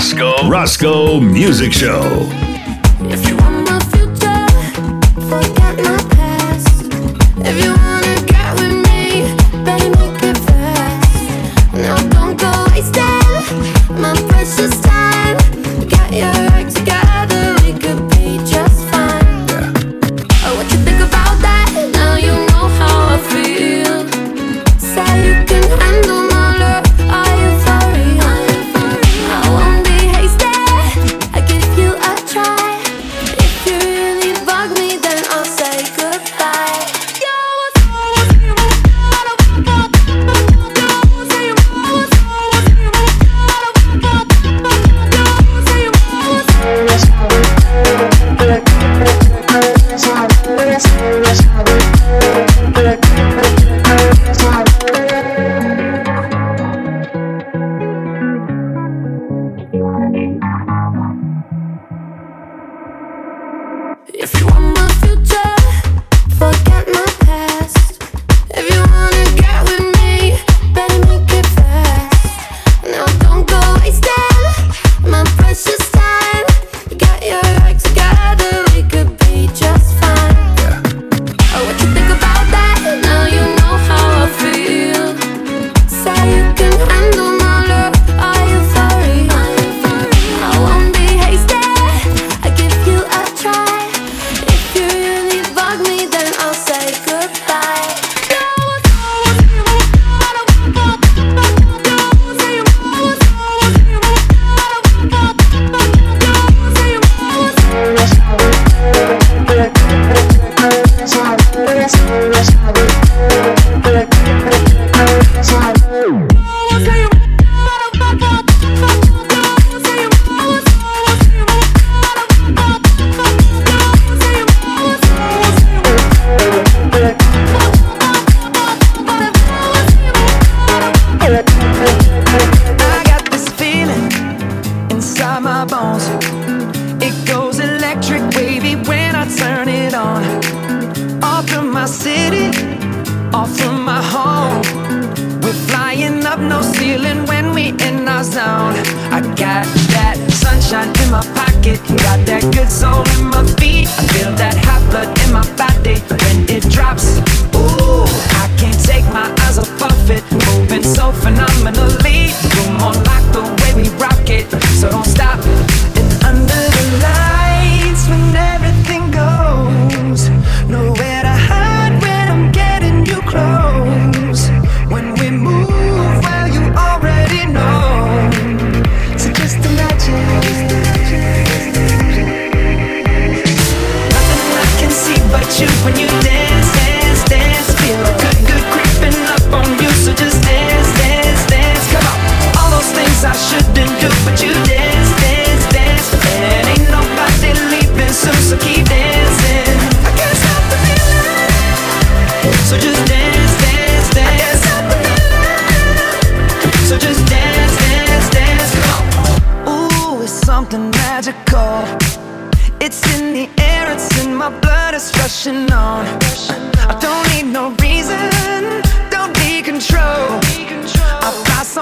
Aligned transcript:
Roscoe 0.00 0.48
Roscoe 0.48 1.20
Music 1.20 1.74
Show. 1.74 2.49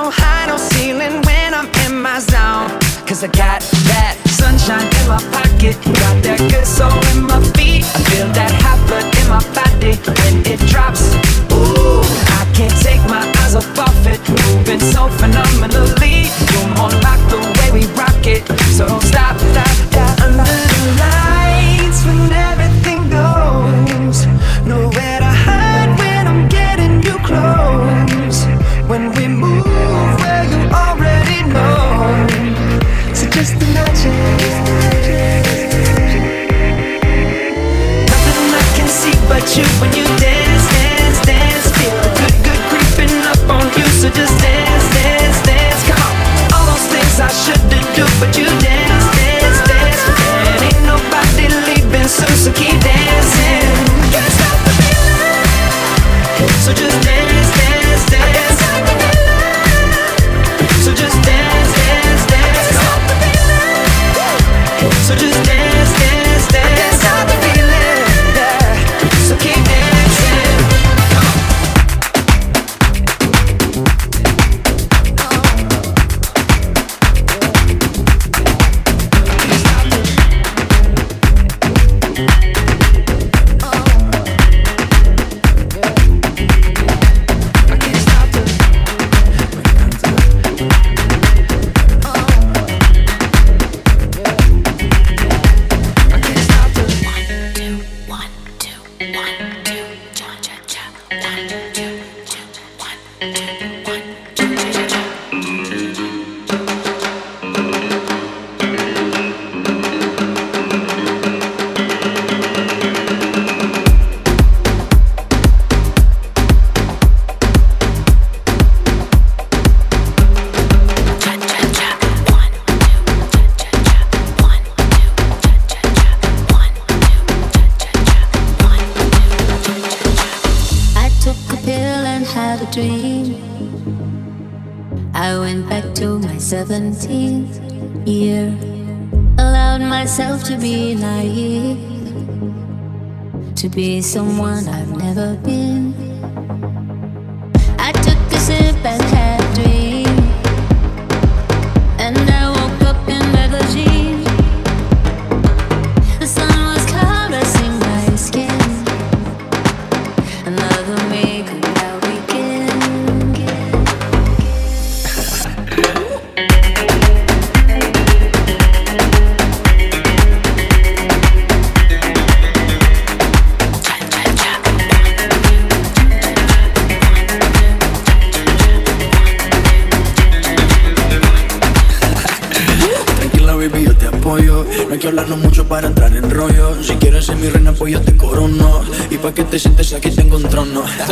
no 0.08 0.14
high, 0.14 0.46
no 0.46 0.56
ceiling 0.56 1.20
when 1.22 1.52
I'm 1.52 1.68
in 1.84 2.00
my 2.00 2.18
zone. 2.20 2.70
Cause 3.06 3.22
I 3.24 3.28
got 3.28 3.60
that 3.88 4.16
sunshine 4.40 4.88
in 5.00 5.08
my 5.08 5.20
pocket, 5.32 5.76
got 5.84 6.22
that 6.24 6.40
good 6.50 6.66
soul 6.66 6.92
in 7.12 7.22
my 7.22 7.27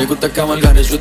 gusta 0.07 0.31
cabalgar, 0.31 0.77
eso 0.79 0.99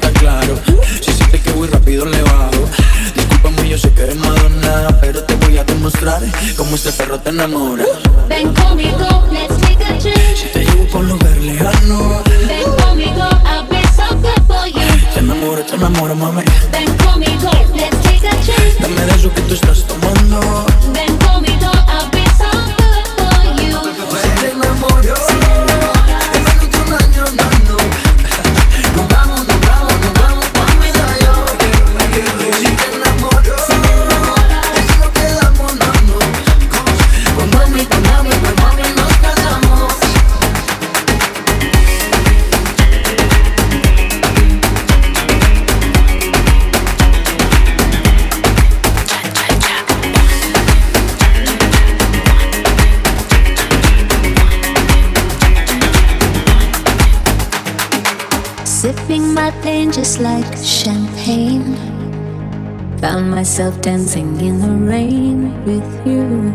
Found 63.05 63.29
myself 63.29 63.79
dancing 63.81 64.41
in 64.41 64.59
the 64.59 64.91
rain 64.91 65.63
with 65.63 66.07
you. 66.07 66.51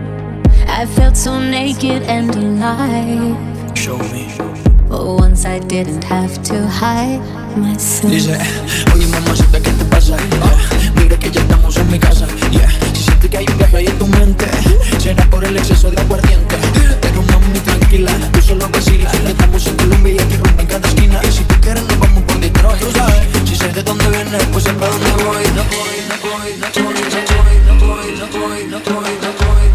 I 0.66 0.84
felt 0.84 1.16
so 1.16 1.38
naked 1.38 2.02
and 2.02 2.34
alive. 2.34 3.38
Show 3.78 3.96
me. 4.10 4.28
For 4.88 5.16
once 5.16 5.44
I 5.44 5.60
didn't 5.60 6.02
have 6.02 6.42
to 6.50 6.66
hide 6.66 7.20
myself. 7.56 8.10
Dice, 8.10 8.36
oye 8.92 9.06
mamacita, 9.06 9.60
¿qué 9.60 9.70
te 9.70 9.84
pasa? 9.84 10.16
Yeah. 10.16 10.92
Mira 10.96 11.16
que 11.20 11.30
ya 11.30 11.40
estamos 11.40 11.76
en 11.76 11.88
mi 11.88 12.00
casa. 12.00 12.26
Yeah. 12.50 12.89
Si 13.20 13.28
sientes 13.28 13.30
que 13.30 13.36
hay 13.36 13.46
un 13.52 13.58
viaje 13.58 13.76
ahí 13.76 13.86
en 13.86 13.98
tu 13.98 14.06
mente, 14.06 14.46
será 14.98 15.24
por 15.28 15.44
el 15.44 15.54
exceso 15.54 15.90
de 15.90 16.00
aguardiente. 16.00 16.56
Pero 17.02 17.22
mami, 17.22 17.60
tranquila, 17.60 18.12
tú 18.32 18.40
solo 18.40 18.66
vacila. 18.70 19.10
Estamos 19.10 19.66
en 19.66 19.76
Colombia 19.76 20.14
y 20.14 20.18
aquí 20.18 20.36
rompen 20.36 20.66
cada 20.66 20.88
esquina. 20.88 21.20
Y 21.28 21.32
si 21.32 21.44
tú 21.44 21.54
quieres, 21.60 21.84
nos 21.84 21.98
vamos 21.98 22.22
por 22.22 22.40
Detroit. 22.40 22.80
Tú 22.80 22.90
sabes 22.92 23.58
sé 23.58 23.68
de 23.72 23.82
dónde 23.82 24.08
vienes, 24.08 24.42
pues 24.52 24.64
sé 24.64 24.72
para 24.72 24.90
dónde 24.90 25.10
voy. 25.22 25.44
No 25.54 25.62
voy, 25.68 26.00
no 26.08 26.16
voy, 26.24 26.50
no 26.60 26.66
voy, 26.72 26.96
no 26.96 27.20
voy, 27.36 27.56
no 27.66 27.74
voy, 27.84 28.10
no 28.16 28.38
voy, 28.40 28.64
no 28.64 28.78
voy, 28.80 29.12
no 29.20 29.30
voy, 29.36 29.69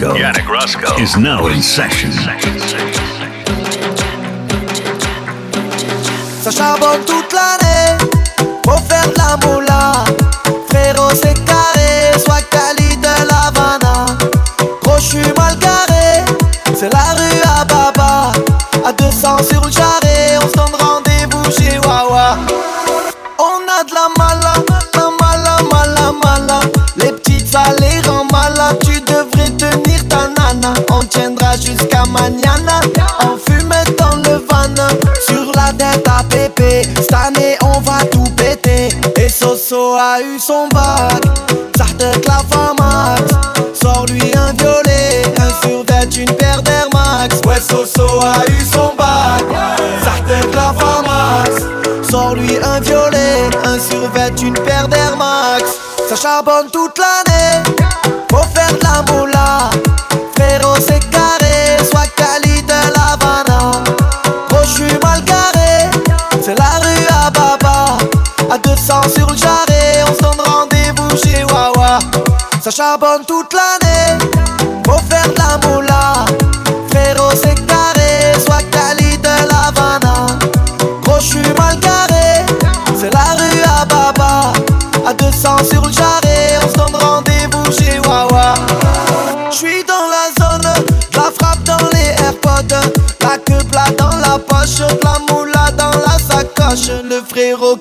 Roscoe, 0.00 0.14
Yannick 0.14 1.00
is 1.02 1.16
now 1.16 1.48
in 1.48 1.60
session. 1.60 2.12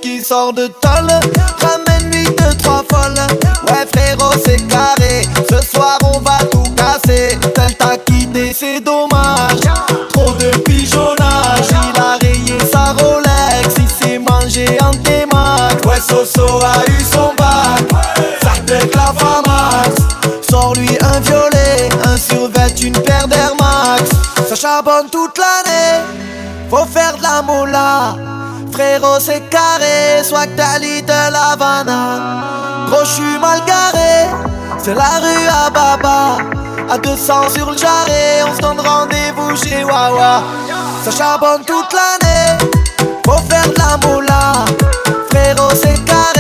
qui 0.08 0.24
sort 0.24 0.54
de 0.54 0.68
tolle. 0.68 1.12
Ramène-lui 1.60 2.26
deux, 2.26 2.56
trois 2.64 2.84
folles. 2.90 3.20
Ouais, 3.68 3.86
frérot, 3.94 4.34
c'est 4.46 4.66
carré. 4.68 5.24
Ce 5.50 5.60
soir, 5.66 5.98
on 6.04 6.20
va 6.20 6.38
tout 6.50 6.72
casser. 6.76 7.38
T'as 7.54 7.98
quitté, 7.98 8.54
c'est 8.54 8.80
dommage. 8.80 9.60
Trop 10.14 10.32
de 10.34 10.58
pigeonnage. 10.60 11.68
Il 11.72 12.00
a 12.00 12.18
rayé 12.22 12.58
sa 12.72 12.94
Rolex. 12.94 13.76
Il 13.78 13.90
s'est 13.90 14.20
mangé 14.20 14.78
en 14.82 14.92
témac. 14.92 15.86
Ouais, 15.86 16.00
Soso 16.00 16.60
a 16.64 16.90
eu. 16.90 16.97
carré, 29.50 30.24
soit 30.24 30.48
que 30.48 30.56
t'as 30.56 31.29
la 31.29 31.51
Havana. 31.51 32.88
Gros, 32.88 33.06
j'suis 33.06 33.38
mal 33.39 33.60
garé, 33.65 34.29
c'est 34.77 34.94
la 34.94 35.20
rue 35.20 35.48
à 35.48 35.70
Baba. 35.70 36.38
À 36.89 36.98
200 36.98 37.50
sur 37.50 37.72
le 37.72 37.77
jarret, 37.77 38.44
on 38.48 38.56
se 38.56 38.62
donne 38.62 38.79
rendez-vous 38.79 39.56
chez 39.58 39.84
Wawa. 39.84 40.41
Ça 41.03 41.12
charbonne 41.12 41.63
toute 41.65 41.94
l'année, 41.94 42.58
faut 43.25 43.38
faire 43.50 43.67
de 43.67 43.77
la 43.77 43.98
moula. 44.08 44.65
Frérot, 45.29 45.72
c'est 45.75 46.03
carré. 46.06 46.37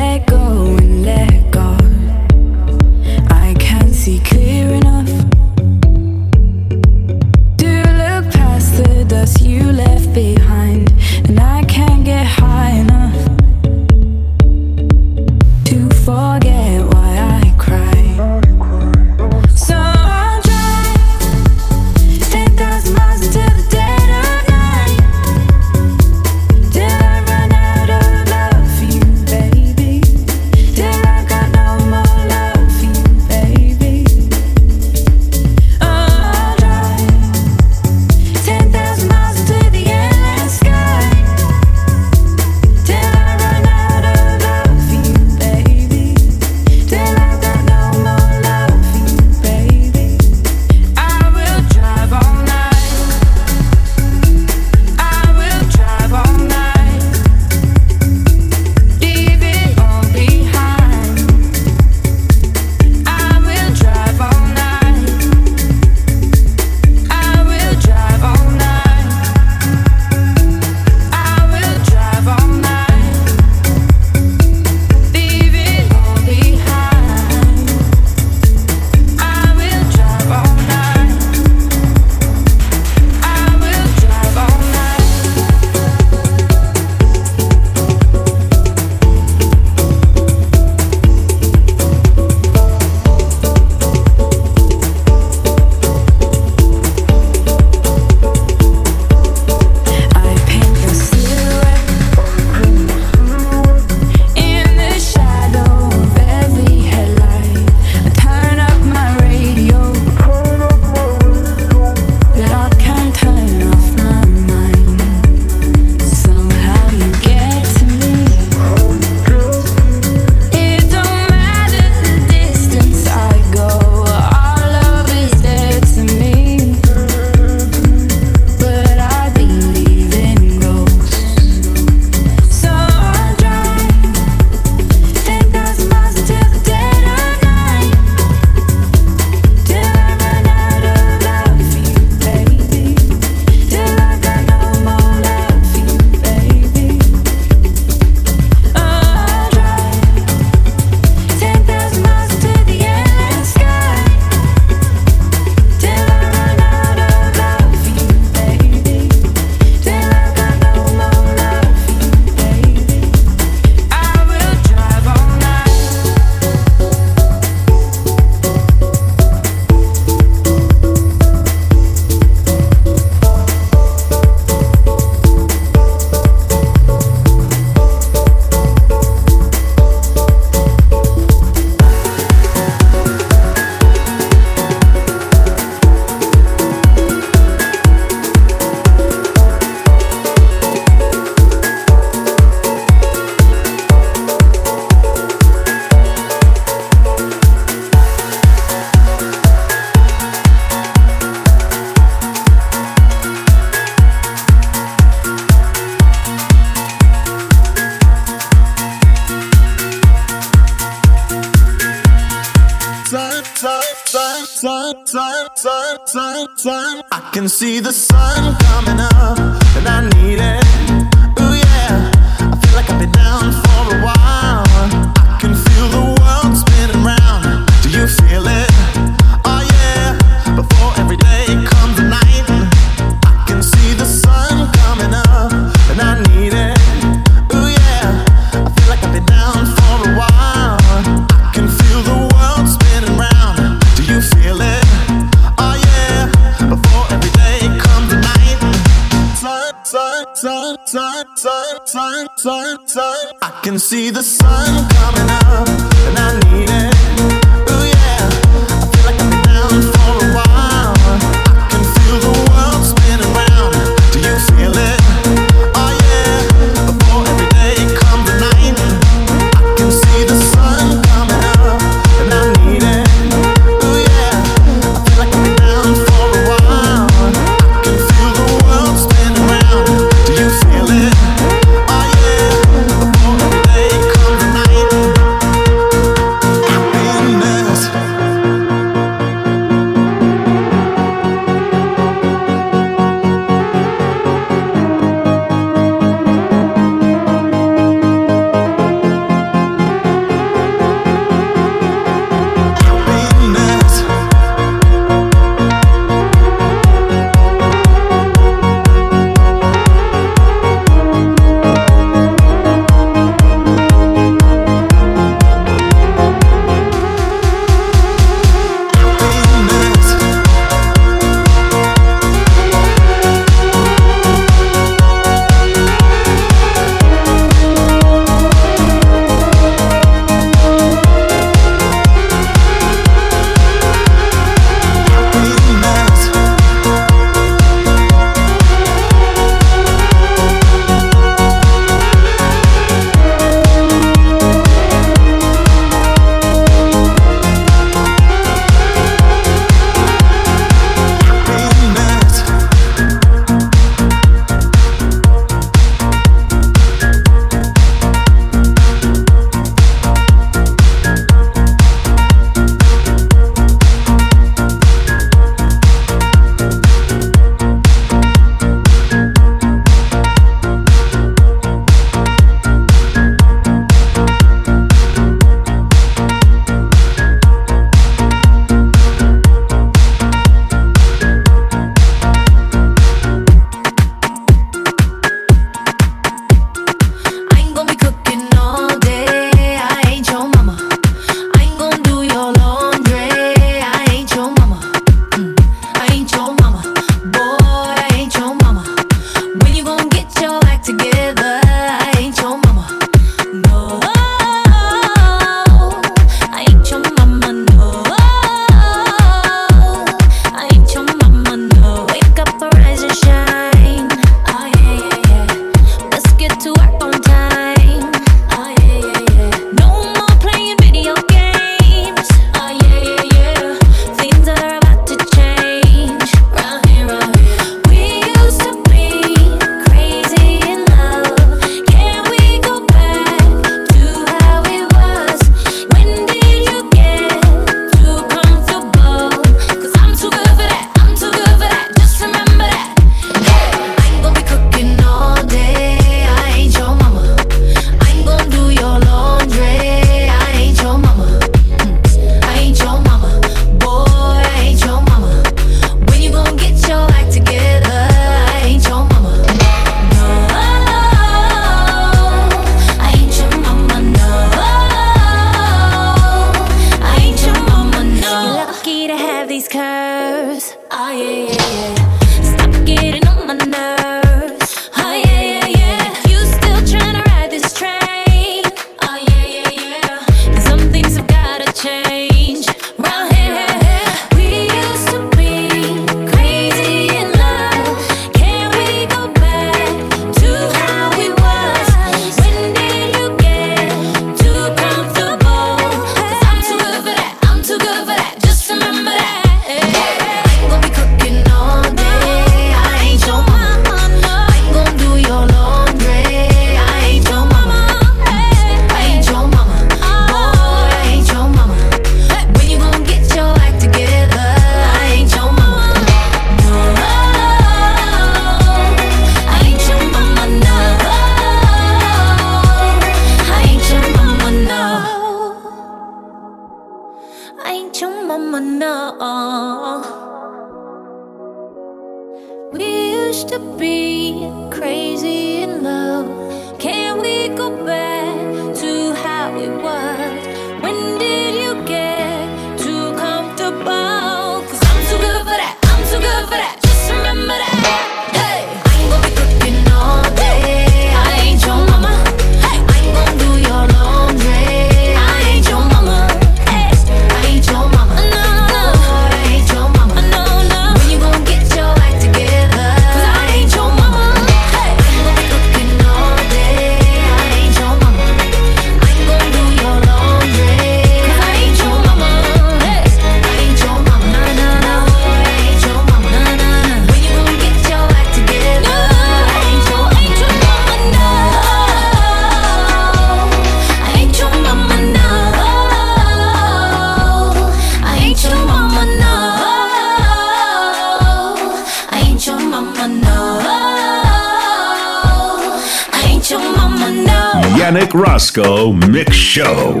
Roscoe 598.40 598.94
Mix 598.94 599.36
Show. 599.36 600.00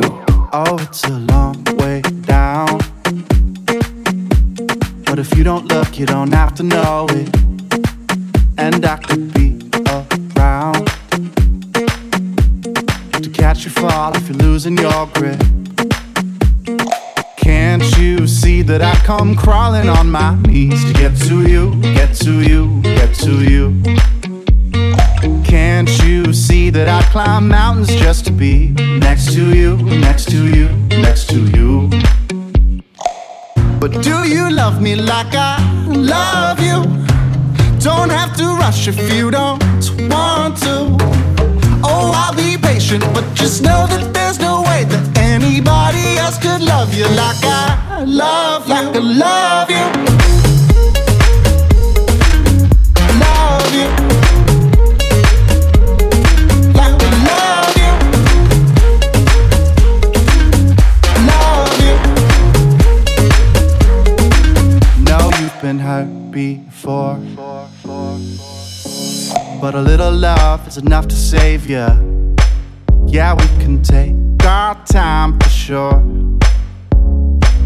Oh, 0.50 0.78
you 38.96 39.08
feel 39.08 39.29
enough 70.80 71.08
to 71.08 71.16
save 71.16 71.68
you. 71.68 71.86
Yeah, 73.06 73.34
we 73.34 73.46
can 73.62 73.82
take 73.82 74.14
our 74.44 74.74
time 74.86 75.38
for 75.38 75.48
sure. 75.48 76.02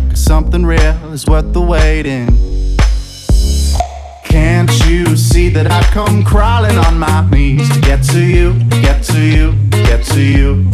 Cause 0.09 0.24
something 0.24 0.64
real 0.66 1.12
is 1.12 1.27
worth 1.27 1.53
the 1.53 1.61
waiting. 1.61 2.27
Can't 4.24 4.72
you 4.87 5.16
see 5.16 5.48
that 5.50 5.70
I've 5.70 5.87
come 5.92 6.24
crawling 6.24 6.77
on 6.77 6.98
my 6.98 7.29
knees 7.31 7.68
to 7.74 7.81
get 7.81 8.03
to 8.05 8.20
you, 8.20 8.55
get 8.83 9.03
to 9.05 9.20
you, 9.20 9.53
get 9.70 10.05
to 10.07 10.20
you? 10.20 10.70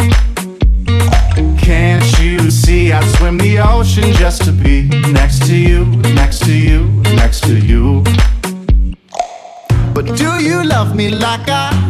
Can't 1.58 2.20
you 2.20 2.50
see 2.50 2.92
I'd 2.92 3.04
swim 3.16 3.38
the 3.38 3.58
ocean 3.58 4.12
just 4.14 4.44
to 4.44 4.52
be 4.52 4.88
next 5.12 5.46
to 5.46 5.56
you, 5.56 5.84
next 6.14 6.44
to 6.44 6.52
you, 6.52 6.86
next 7.16 7.42
to 7.44 7.58
you? 7.58 8.02
But 9.94 10.16
do 10.16 10.42
you 10.42 10.64
love 10.64 10.96
me 10.96 11.10
like 11.10 11.48
I? 11.48 11.89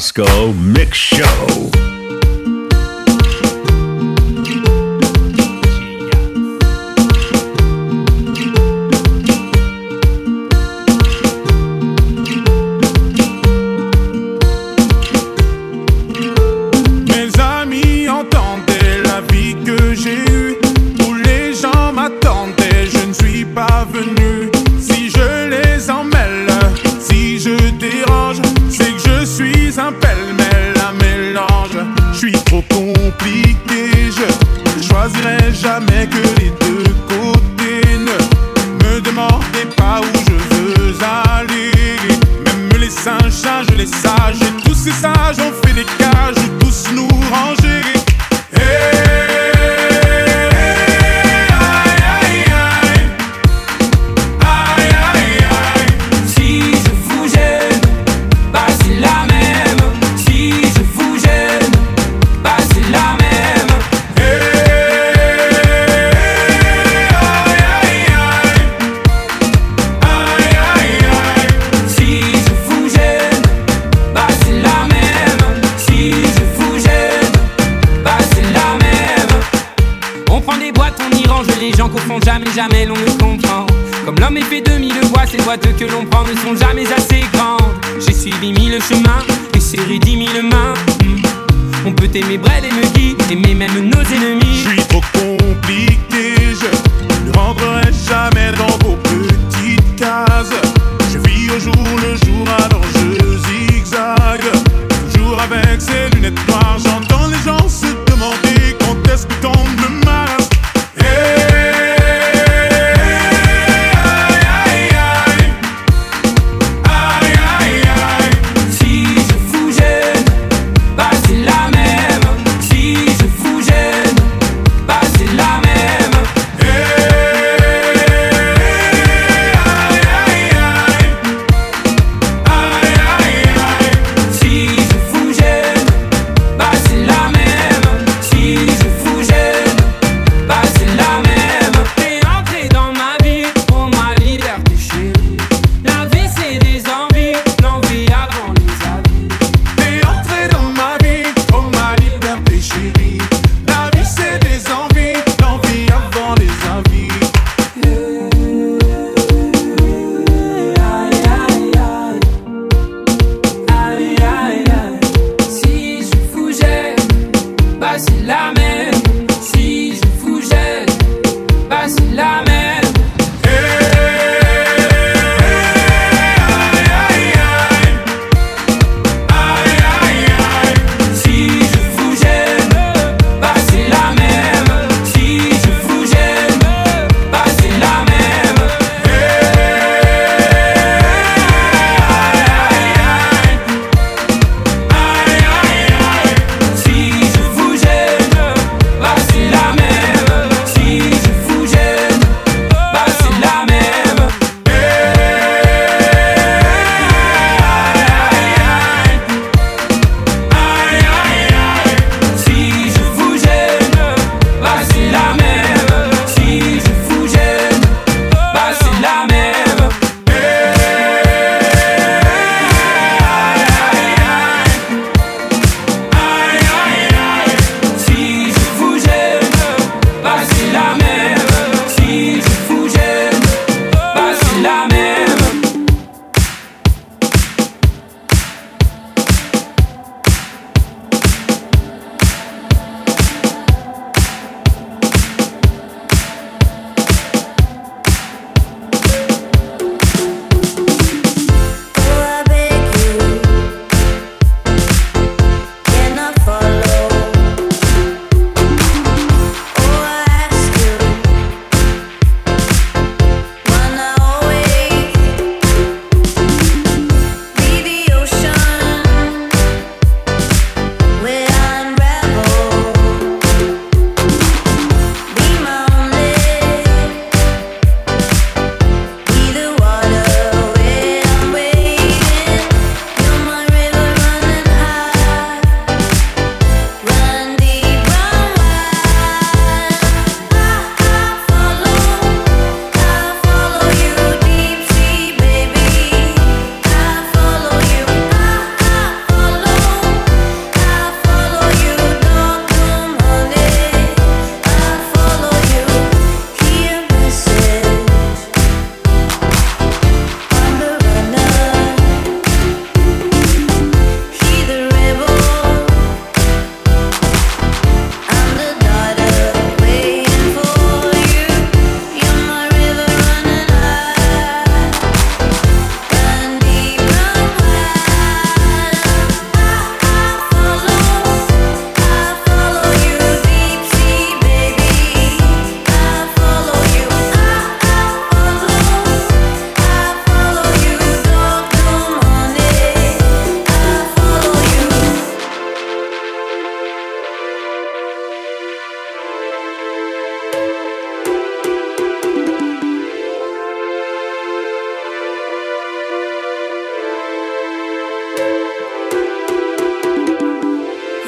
Roscoe 0.00 0.54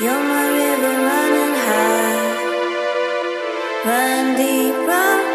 You're 0.02 0.14
my 0.14 0.46
river 0.48 0.94
running 1.08 1.54
high, 1.64 2.22
run 3.86 4.36
deep, 4.36 4.74
run. 4.88 5.31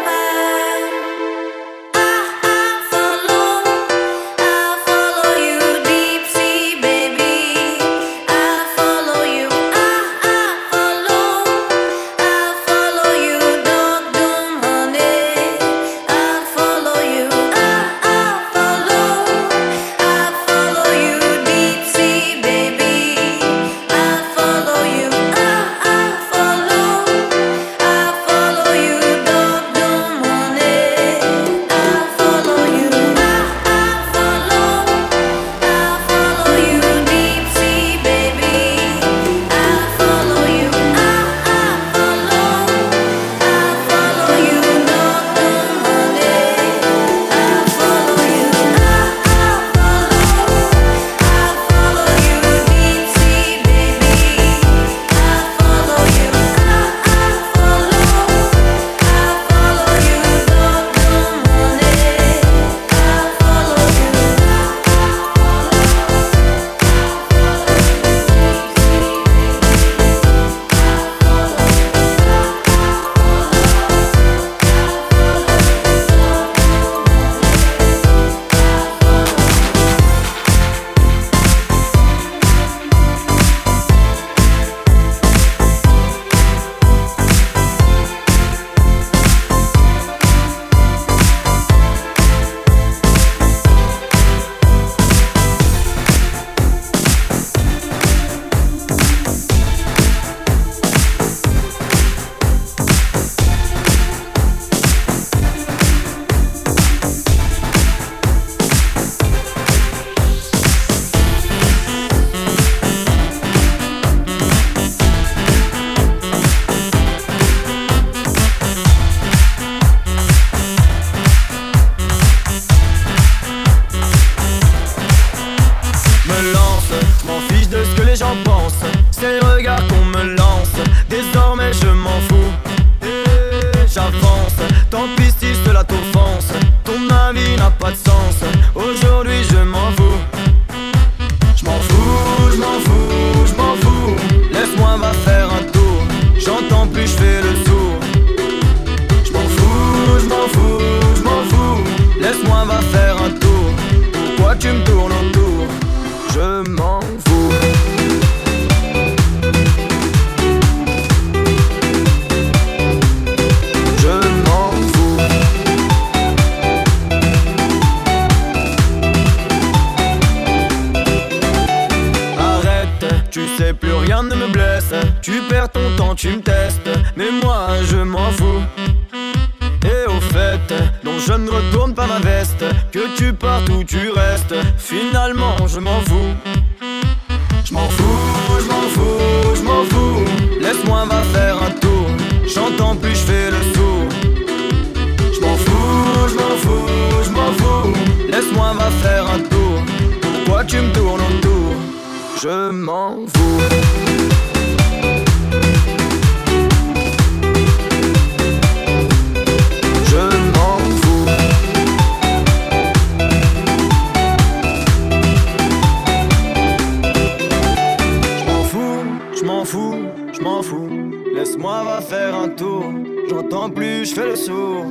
fous, 219.68 219.98
je 220.32 220.40
m'en 220.40 220.62
fous. 220.62 220.88
Laisse-moi 221.34 221.84
va 221.84 222.00
faire 222.00 222.34
un 222.34 222.48
tour. 222.48 222.84
J'entends 223.28 223.68
plus, 223.68 224.06
je 224.08 224.14
fais 224.14 224.28
le 224.32 224.36
sourd. 224.36 224.86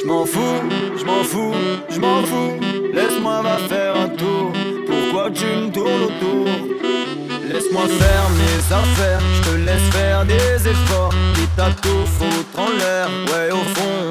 Je 0.00 0.06
m'en 0.06 0.24
fous, 0.24 0.60
je 0.98 1.04
m'en 1.04 1.22
fous, 1.22 1.54
je 1.90 2.00
m'en 2.00 2.22
fous. 2.22 2.54
Laisse-moi 2.94 3.42
va 3.42 3.56
faire 3.72 3.94
un 4.04 4.08
tour. 4.08 4.52
Pourquoi 4.88 5.30
tu 5.30 5.44
me 5.44 5.70
tournes 5.70 6.04
autour? 6.08 6.46
Laisse-moi 7.52 7.82
faire 8.02 8.26
mes 8.40 8.58
affaires, 8.82 9.22
je 9.36 9.50
te 9.50 9.56
laisse 9.66 9.88
faire 9.96 10.24
des 10.24 10.68
efforts. 10.72 11.14
Quitte 11.34 11.58
à 11.58 11.70
tout 11.82 12.04
foutre 12.16 12.58
en 12.66 12.70
l'air, 12.78 13.08
ouais, 13.30 13.50
au 13.52 13.64
fond, 13.74 14.02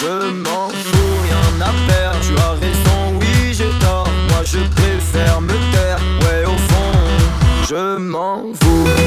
je 0.00 0.30
m'en 0.44 0.68
fous, 0.68 1.18
y'en 1.32 1.66
a 1.68 1.72
faire. 1.88 2.12
Tu 2.20 2.32
as 2.46 2.54
raison, 2.64 3.18
oui, 3.20 3.52
j'ai 3.52 3.72
tort. 3.84 4.08
Moi, 4.30 4.42
je 4.44 4.58
préfère 4.78 5.40
me 5.40 5.65
je 7.68 7.98
m'en 7.98 8.54
fous. 8.54 9.05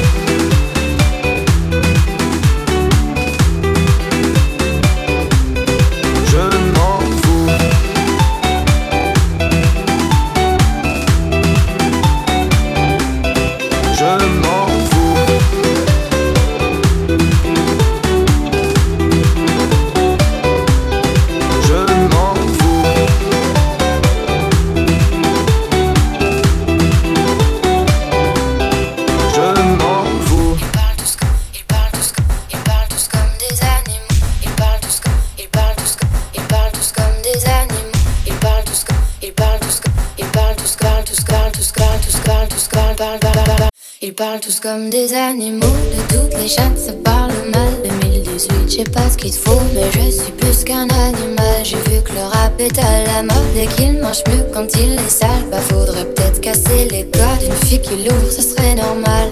comme 44.58 44.90
des 44.90 45.12
animaux. 45.12 45.66
De 45.66 46.14
toutes 46.14 46.40
les 46.40 46.48
chattes, 46.48 46.76
ça 46.76 46.92
parle 47.04 47.30
mal. 47.52 47.72
2018, 47.84 48.50
je 48.66 48.76
sais 48.78 48.84
pas 48.84 49.08
ce 49.08 49.16
qu'il 49.16 49.30
te 49.30 49.36
faut, 49.36 49.60
mais 49.74 49.84
je 49.92 50.10
suis 50.10 50.32
plus 50.32 50.64
qu'un 50.64 50.88
animal. 50.88 51.62
J'ai 51.62 51.76
vu 51.76 52.02
que 52.02 52.12
le 52.12 52.22
rap 52.22 52.58
est 52.58 52.76
à 52.78 53.04
la 53.04 53.22
mode 53.22 53.56
et 53.56 53.66
qu'il 53.66 54.00
mange 54.00 54.22
mieux 54.28 54.44
quand 54.52 54.66
il 54.74 54.94
est 54.94 55.08
sale. 55.08 55.28
Bah, 55.52 55.58
faudrait 55.58 56.04
peut-être 56.06 56.40
casser 56.40 56.88
les 56.90 57.04
doigts 57.04 57.36
d'une 57.40 57.52
fille 57.68 57.80
qui 57.80 57.96
l'ouvre, 57.96 58.30
ça 58.30 58.42
serait 58.42 58.74
normal. 58.74 59.28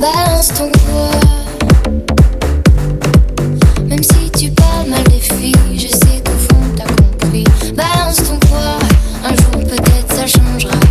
Balance 0.00 0.48
ton 0.48 0.70
poids. 0.70 1.20
Même 3.86 4.02
si 4.02 4.30
tu 4.36 4.50
parles 4.50 4.88
mal 4.88 5.04
des 5.04 5.20
filles, 5.20 5.54
je 5.74 5.88
sais 5.88 6.22
qu'au 6.24 6.32
fond 6.48 6.62
t'as 6.76 6.84
compris. 6.84 7.44
Balance 7.74 8.16
ton 8.16 8.38
poids. 8.48 8.78
Un 9.24 9.36
jour 9.36 9.68
peut-être 9.68 10.12
ça 10.12 10.26
changera. 10.26 10.85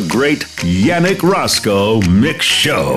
The 0.00 0.08
great 0.08 0.40
Yannick 0.64 1.22
Roscoe 1.22 2.00
Mix 2.10 2.44
Show. 2.44 2.96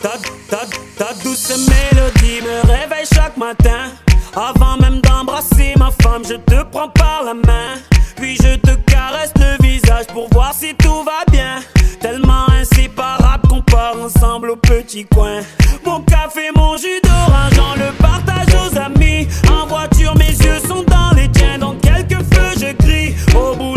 Ta, 0.00 1.12
douce 1.22 1.50
mélodie 1.68 2.40
me 2.40 2.66
réveille 2.66 3.04
chaque 3.14 3.36
matin. 3.36 3.90
Avant 4.34 4.78
même 4.78 5.02
d'embrasser 5.02 5.74
ma 5.76 5.90
femme, 5.90 6.22
je 6.26 6.36
te 6.36 6.62
prends 6.70 6.88
par 6.88 7.24
la 7.24 7.34
main. 7.34 7.74
Puis 8.16 8.36
je 8.36 8.56
te 8.56 8.74
caresse 8.90 9.34
le 9.36 9.62
visage 9.62 10.06
pour 10.14 10.30
voir 10.30 10.54
si 10.54 10.74
tout 10.76 11.02
va 11.02 11.30
bien. 11.30 11.60
Tellement 12.00 12.48
inséparable 12.48 13.46
qu'on 13.48 13.60
part 13.60 13.96
ensemble 14.00 14.48
au 14.50 14.56
petit 14.56 15.04
coin. 15.04 15.40
Mon 15.84 16.00
café, 16.00 16.48
mon 16.56 16.78
jus 16.78 17.02
d'orange, 17.02 17.58
on 17.58 17.78
le 17.78 17.92
partage 17.98 18.54
aux 18.54 18.78
amis. 18.78 19.28
En 19.50 19.66
voiture, 19.66 20.14
mes 20.16 20.30
yeux 20.30 20.60
sont 20.66 20.84
dans 20.84 21.10
les 21.14 21.28
tiens. 21.30 21.58
Dans 21.58 21.74
quelques 21.74 22.22
feux, 22.32 22.54
je 22.58 22.72
crie. 22.82 23.14
Au 23.36 23.54
boulot, 23.54 23.73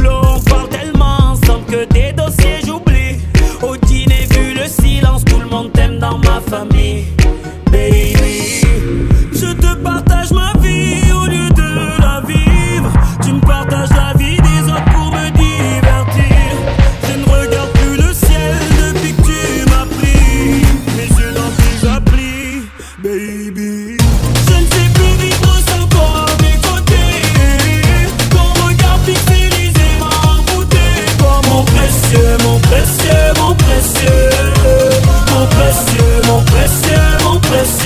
famille. 6.49 7.05
Baby, 7.71 8.61
je 9.33 9.53
te 9.53 9.75
partage 9.75 10.07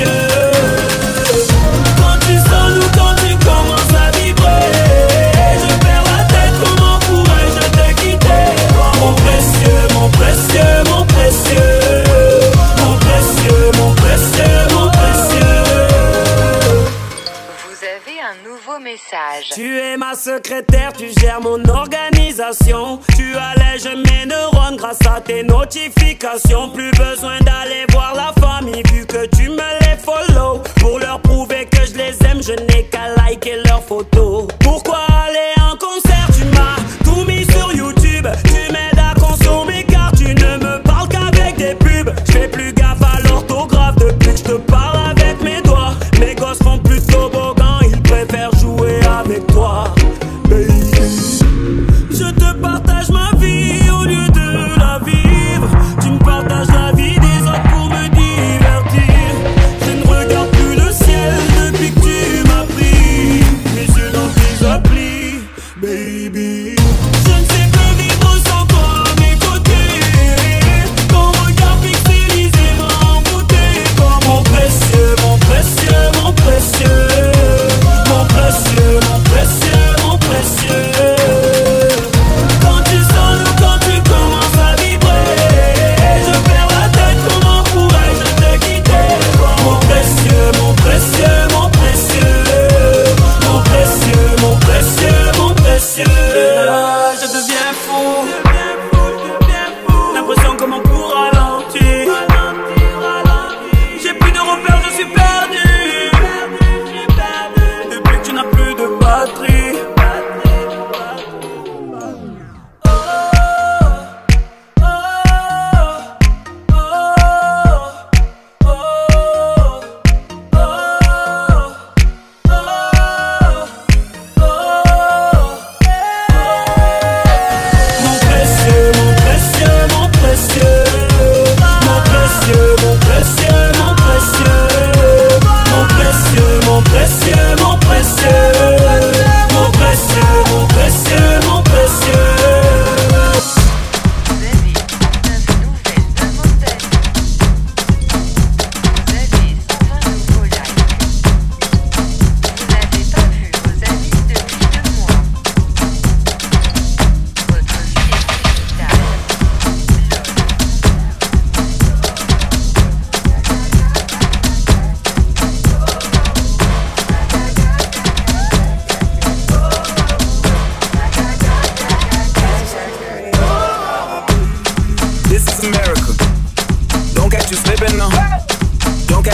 mon 0.06 0.31
secrétaire, 20.22 20.94
tu 20.94 21.10
gères 21.20 21.42
mon 21.42 21.64
organisation. 21.68 23.00
Tu 23.16 23.36
allèges 23.36 23.88
mes 23.88 24.26
neurones 24.28 24.76
grâce 24.78 25.00
à 25.10 25.20
tes 25.20 25.42
notifications. 25.44 26.70
Plus 26.70 26.92
besoin 26.92 27.40
d'aller 27.40 27.86
voir 27.92 28.14
la 28.16 28.32
famille 28.40 28.84
vu 28.94 29.06
que 29.06 29.26
tu 29.36 29.50
me 29.50 29.70
les 29.82 29.98
follow. 29.98 30.62
Pour 30.80 31.00
leur 31.00 31.20
prouver 31.22 31.66
que 31.66 31.86
je 31.88 31.94
les 31.94 32.16
aime, 32.28 32.42
je 32.44 32.54
n'ai 32.54 32.84
qu'à 32.86 33.16
liker 33.18 33.64
leurs 33.66 33.84
photos. 33.84 34.48
Pourquoi 34.60 35.00
aller 35.26 35.54
en 35.60 35.76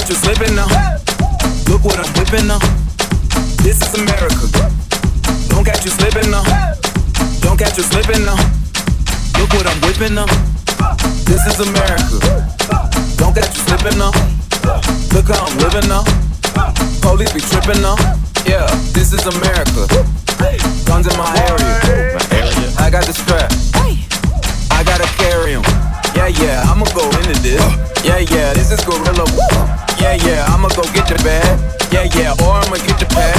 Don't 0.08 0.16
catch 0.16 0.24
you 0.24 0.36
slipping 0.36 0.56
now. 0.56 0.68
Look 1.68 1.84
what 1.84 2.00
I'm 2.00 2.08
whipping 2.16 2.48
now. 2.48 2.60
This 3.60 3.84
is 3.84 3.94
America. 4.00 4.48
Don't 5.50 5.66
catch 5.66 5.84
you 5.84 5.92
slipping 5.92 6.32
now. 6.32 6.48
Don't 7.42 7.60
catch 7.60 7.76
you 7.76 7.84
slipping 7.84 8.24
now. 8.24 8.40
Look 9.36 9.52
what 9.52 9.68
I'm 9.68 9.76
whipping 9.84 10.16
now. 10.16 10.26
This 11.28 11.44
is 11.44 11.60
America. 11.60 12.24
Don't 13.20 13.36
catch 13.36 13.52
you 13.52 13.64
slipping 13.68 14.00
now. 14.00 14.16
Look 15.12 15.28
how 15.28 15.44
I'm 15.44 15.58
living 15.60 15.90
now. 15.92 16.06
Police 17.04 17.34
be 17.34 17.42
tripping 17.42 17.82
now. 17.82 18.00
Yeah, 18.48 18.64
this 18.96 19.12
is 19.12 19.28
America. 19.28 19.92
Guns 20.88 21.12
in 21.12 21.18
my 21.20 21.36
area. 21.52 22.16
I 22.80 22.90
got 22.90 23.04
the 23.04 23.12
strap. 23.12 23.52
I 24.72 24.84
gotta 24.86 25.08
carry 25.20 25.56
'em. 25.56 25.64
Yeah, 26.16 26.28
yeah, 26.28 26.64
I'ma 26.72 26.86
go 26.96 27.04
into 27.20 27.36
this. 27.44 27.60
Yeah, 28.06 28.20
yeah, 28.20 28.54
this 28.54 28.72
is 28.72 28.80
gorilla. 28.86 29.57
Yeah, 30.26 30.46
I'ma 30.50 30.70
go 30.70 30.84
get 30.94 31.08
the 31.08 31.20
bag. 31.24 31.60
Yeah, 31.92 32.08
yeah, 32.18 32.34
or 32.44 32.54
I'ma 32.54 32.78
get 32.78 33.00
the 33.00 33.06
pad. 33.06 33.37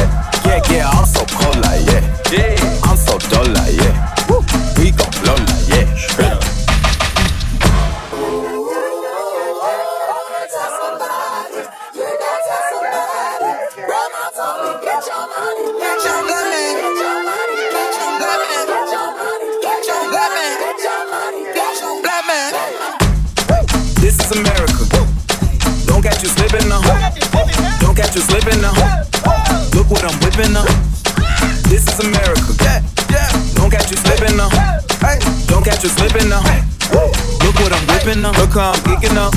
What 38.08 38.24
I'm. 38.24 38.32
Look 38.40 38.54
how 38.54 38.72
I'm 38.72 38.80
geeking 38.88 39.16
up. 39.16 39.34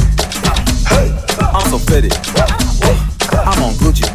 I'm 1.54 1.68
so 1.70 1.78
fitted. 1.78 2.14
I'm 3.44 3.64
on 3.64 3.74
Gucci. 3.76 4.08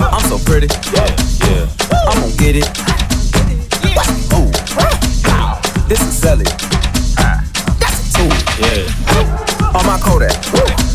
I'm 0.00 0.22
so 0.28 0.38
pretty. 0.38 0.66
Yeah, 0.90 1.68
I'm 2.08 2.18
gonna 2.20 2.36
get 2.36 2.56
it. 2.56 2.66
Ooh. 4.34 4.50
This 5.86 6.00
is 6.02 6.18
Sally. 6.18 6.44
That's 7.78 8.18
a. 8.18 8.26
Yeah. 8.58 9.78
On 9.78 9.86
my 9.86 9.98
Kodak. 10.02 10.34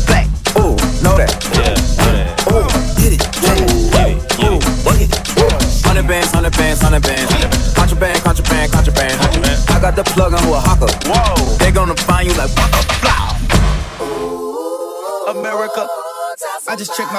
Black. 0.06 0.28
Ooh, 0.58 0.76
know 1.00 1.16
that. 1.16 1.32
Yeah. 1.56 2.52
Ooh, 2.52 2.68
get 3.00 3.16
it. 3.16 3.22
Get 3.40 3.56
it. 3.64 4.20
Ooh, 4.44 4.60
work 4.84 5.00
it. 5.00 5.08
Hundred 5.86 6.06
bands, 6.06 6.30
hundred 6.32 6.52
bands, 6.52 6.82
hundred 6.82 7.02
bands. 7.02 7.32
Contraband, 7.74 8.20
contraband, 8.22 8.72
contraband. 8.72 9.16
I 9.70 9.80
got 9.80 9.96
the 9.96 10.04
plug 10.04 10.34
on 10.34 10.42
who 10.44 10.52
a 10.52 10.60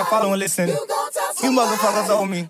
follow 0.06 0.32
and 0.32 0.39
listen. 0.39 0.70
You 0.70 1.51
motherfuckers 1.51 2.10
owe 2.10 2.26
me. 2.26 2.49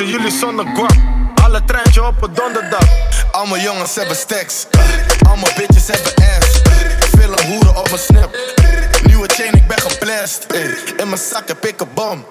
Flexen, 0.00 0.18
jullie. 0.18 0.88
Alle 1.42 1.64
treintje 1.64 2.06
op 2.06 2.22
een 2.22 2.34
donderdag. 2.34 2.88
Allemaal 3.32 3.58
jongens 3.58 3.94
hebben 3.94 4.16
stacks. 4.16 4.66
Allemaal 5.28 5.50
bitches 5.56 5.86
hebben 5.86 6.12
ass. 6.14 6.60
Veel 7.18 7.46
hoeren 7.46 7.76
op 7.76 7.90
mijn 7.90 8.02
snap. 8.02 8.36
Nieuwe 9.02 9.28
chain, 9.28 9.52
ik 9.52 9.66
ben 9.66 9.80
geblest. 9.80 10.44
Ey. 10.44 10.76
In 10.96 11.08
mijn 11.08 11.20
zak 11.20 11.48
heb 11.48 11.66
ik 11.66 11.80
een 11.80 11.88
bom. 11.94 12.24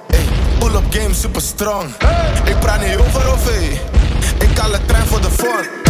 Pull-up 0.59 0.93
game 0.93 1.13
super 1.13 1.41
strong. 1.41 1.89
Ik 2.43 2.59
praat 2.59 2.81
niet 2.81 2.97
over 2.97 3.53
ey. 3.53 3.81
Ik 4.39 4.55
de 4.55 4.79
trein 4.85 5.05
voor 5.05 5.21
de 5.21 5.31
vorm. 5.31 5.88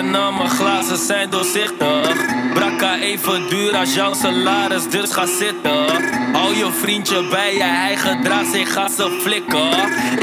En 0.00 0.14
al 0.14 0.32
mijn 0.32 0.50
glazen 0.50 0.96
zijn 0.96 1.30
doorzichtig. 1.30 2.16
Brakka 2.54 2.98
even 2.98 3.48
duur 3.48 3.76
als 3.76 3.94
jouw 3.94 4.14
salaris, 4.14 4.90
dus 4.90 5.12
ga 5.12 5.26
zitten. 5.26 5.86
Hou 6.32 6.56
je 6.56 6.70
vriendje 6.80 7.28
bij 7.30 7.54
je, 7.54 7.62
hij 7.62 7.96
gedraagt 7.96 8.52
zich 8.52 8.76
als 8.76 8.98
een 8.98 9.20
flikker. 9.20 9.72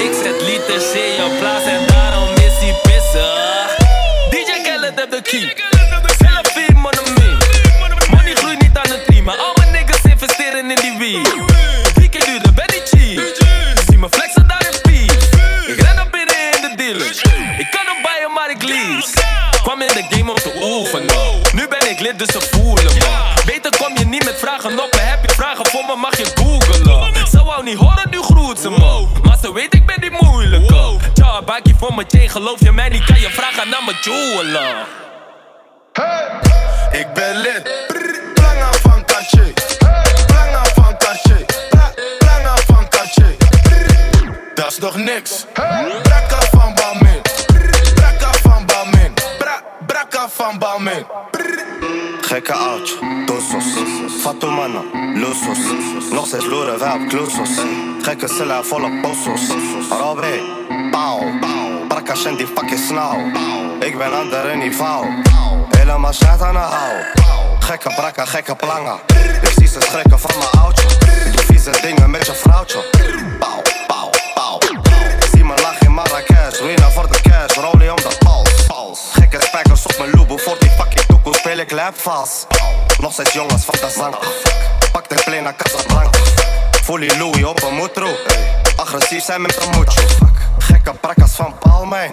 Ik 0.06 0.14
zet 0.24 0.42
liters 0.48 0.92
in 0.94 1.12
je 1.20 1.36
plaats 1.40 1.66
en 1.66 1.88
daarom 1.88 2.30
is 2.34 2.56
hij 2.64 2.76
pissig. 2.84 3.78
DJ 4.30 4.62
Khaled 4.64 5.00
heb 5.00 5.12
de 5.12 5.22
key. 5.22 5.56
Selfie, 6.20 6.76
money 6.76 7.00
Money 8.10 8.36
groeit 8.36 8.62
niet 8.62 8.78
aan 8.78 8.92
een 8.92 9.04
tree, 9.06 9.22
maar 9.22 9.38
al 9.38 9.54
mijn 9.56 9.72
niggas 9.72 10.02
investeren 10.12 10.72
in 10.72 10.78
die 10.82 10.98
weed. 10.98 11.36
Drie 11.94 12.10
keer 12.10 12.26
duurder, 12.26 12.54
ben 12.54 12.70
niet 12.74 12.90
cheap. 12.90 13.20
Zie 13.88 13.98
me 13.98 14.10
flexen 14.10 14.48
daar 14.48 14.68
in 14.72 14.82
Pies. 14.82 15.30
Ik 15.68 15.82
ren 15.82 15.96
naar 15.96 16.10
binnen 16.12 16.36
in 16.56 16.62
de 16.62 16.76
dealers. 16.76 17.22
Ik 17.58 17.68
kan 17.72 17.86
hem 17.86 18.02
bijen, 18.04 18.34
maar 18.34 18.50
ik 18.50 18.64
lease. 18.64 19.27
Kwam 19.68 19.82
in 19.82 19.88
de 19.88 20.06
game 20.16 20.32
om 20.32 20.38
te 20.38 20.52
oefenen. 20.64 21.16
Nu 21.54 21.68
ben 21.68 21.90
ik 21.90 22.00
lid, 22.00 22.20
dus 22.20 22.28
ze 22.28 22.42
voelen 22.52 22.84
me. 22.98 23.34
Beter 23.46 23.78
kom 23.78 23.98
je 23.98 24.06
niet 24.06 24.26
met 24.26 24.40
vragen 24.40 24.80
op. 24.80 24.90
Heb 25.00 25.30
je 25.30 25.36
vragen 25.36 25.66
voor 25.68 25.86
me, 25.86 25.96
mag 25.96 26.18
je 26.18 26.26
googelen. 26.36 27.28
Ze 27.28 27.44
wou 27.44 27.64
niet 27.64 27.78
horen, 27.78 28.10
nu 28.10 28.22
groet 28.22 28.60
ze. 28.60 28.70
Maar 29.24 29.38
ze 29.42 29.54
weet, 29.54 29.74
ik 29.74 29.86
ben 29.86 30.02
die 30.02 30.12
moeilijke. 30.22 30.96
Tja, 31.14 31.42
bakje 31.42 31.76
voor 31.80 31.94
mijn 31.94 32.08
chain, 32.10 32.30
geloof 32.30 32.60
je 32.60 32.72
mij 32.72 32.90
niet? 32.90 33.06
Kan 33.06 33.20
je 33.20 33.30
vragen 33.30 33.70
naar 33.70 33.84
mijn 33.86 33.98
jeweler. 34.02 34.76
Ik 36.92 37.14
ben 37.14 37.38
lid. 37.38 37.62
Planga 38.34 38.72
van 38.82 39.06
Cartier. 39.06 39.54
Planga 40.28 40.64
van. 40.76 40.98
Pla- 41.70 41.94
Planga 42.20 42.56
van 42.68 42.88
Cartier. 42.90 43.36
Dat 44.56 44.72
is 44.72 44.78
nog 44.80 44.96
niks? 44.96 45.46
Brakka 46.04 46.42
van 46.52 46.74
Balmain. 46.76 47.17
Van 50.38 50.60
Balmain. 50.60 51.06
Gekke 52.22 52.54
oudje, 52.54 52.96
dosos. 53.26 53.66
Fatou 54.22 54.52
mannen, 54.52 54.84
losos. 55.20 55.58
Nog 56.12 56.28
steeds 56.28 56.46
loeren 56.46 56.80
wij 56.80 56.94
op 56.94 57.08
klosos. 57.08 57.50
Gekke 58.02 58.28
cellen 58.28 58.66
volle 58.66 59.00
posos. 59.02 59.42
Robbe, 59.90 60.42
pauw. 60.92 61.20
Brakka 61.88 62.14
die 62.14 62.48
fucking 62.48 62.80
snauw. 62.88 63.20
Ik 63.80 63.98
ben 63.98 64.14
ander 64.14 64.52
een 64.52 64.60
niveau. 64.60 65.06
Helemaal 65.70 66.14
shit 66.14 66.42
aan 66.42 66.54
de 66.54 66.60
hou. 66.60 66.92
Gekke 67.60 67.94
brakka, 67.96 68.26
gekke 68.26 68.56
planga. 68.56 69.00
Ik 69.42 69.54
zie 69.58 69.68
ze 69.68 69.82
schrikken 69.82 70.20
van 70.20 70.32
mijn 70.38 70.64
oudje. 70.64 70.88
Doe 71.32 71.46
vieze 71.46 71.72
dingen 71.82 72.10
met 72.10 72.26
je 72.26 72.34
vrouwtje. 72.34 72.84
Pauw, 73.40 73.62
pauw, 73.88 74.10
Marrakesh. 75.98 76.60
Wina 76.60 76.90
voor 76.90 77.08
de 77.12 77.22
cash, 77.22 77.56
rolie 77.56 77.90
om 77.90 77.96
de 77.96 78.18
pals. 78.68 79.00
Gekke 79.12 79.42
spijkers 79.42 79.86
op 79.86 79.98
mijn 79.98 80.12
loop. 80.12 80.40
Voor 80.42 80.60
die 80.60 80.70
fucking 80.70 81.06
toekoe 81.06 81.36
speel 81.36 81.58
ik 81.58 81.72
lap 81.72 81.98
vast. 81.98 82.48
Nog 83.00 83.12
steeds 83.14 83.34
jongens 83.34 83.66
van 83.66 83.76
de 83.82 83.94
zang. 83.96 84.16
Pak 84.92 85.10
de 85.10 85.22
plane 85.26 85.42
naar 85.42 85.56
Casablanca. 85.56 86.20
Fully 86.72 87.18
Louis 87.18 87.44
op 87.44 87.64
een 87.64 87.76
moetro. 87.76 88.08
Agressief 88.76 89.24
zijn 89.24 89.42
met 89.42 89.62
een 89.66 89.70
moetje. 89.70 90.02
Gekke 90.58 90.94
prakkas 90.94 91.32
van 91.36 91.54
Palmijn. 91.60 92.12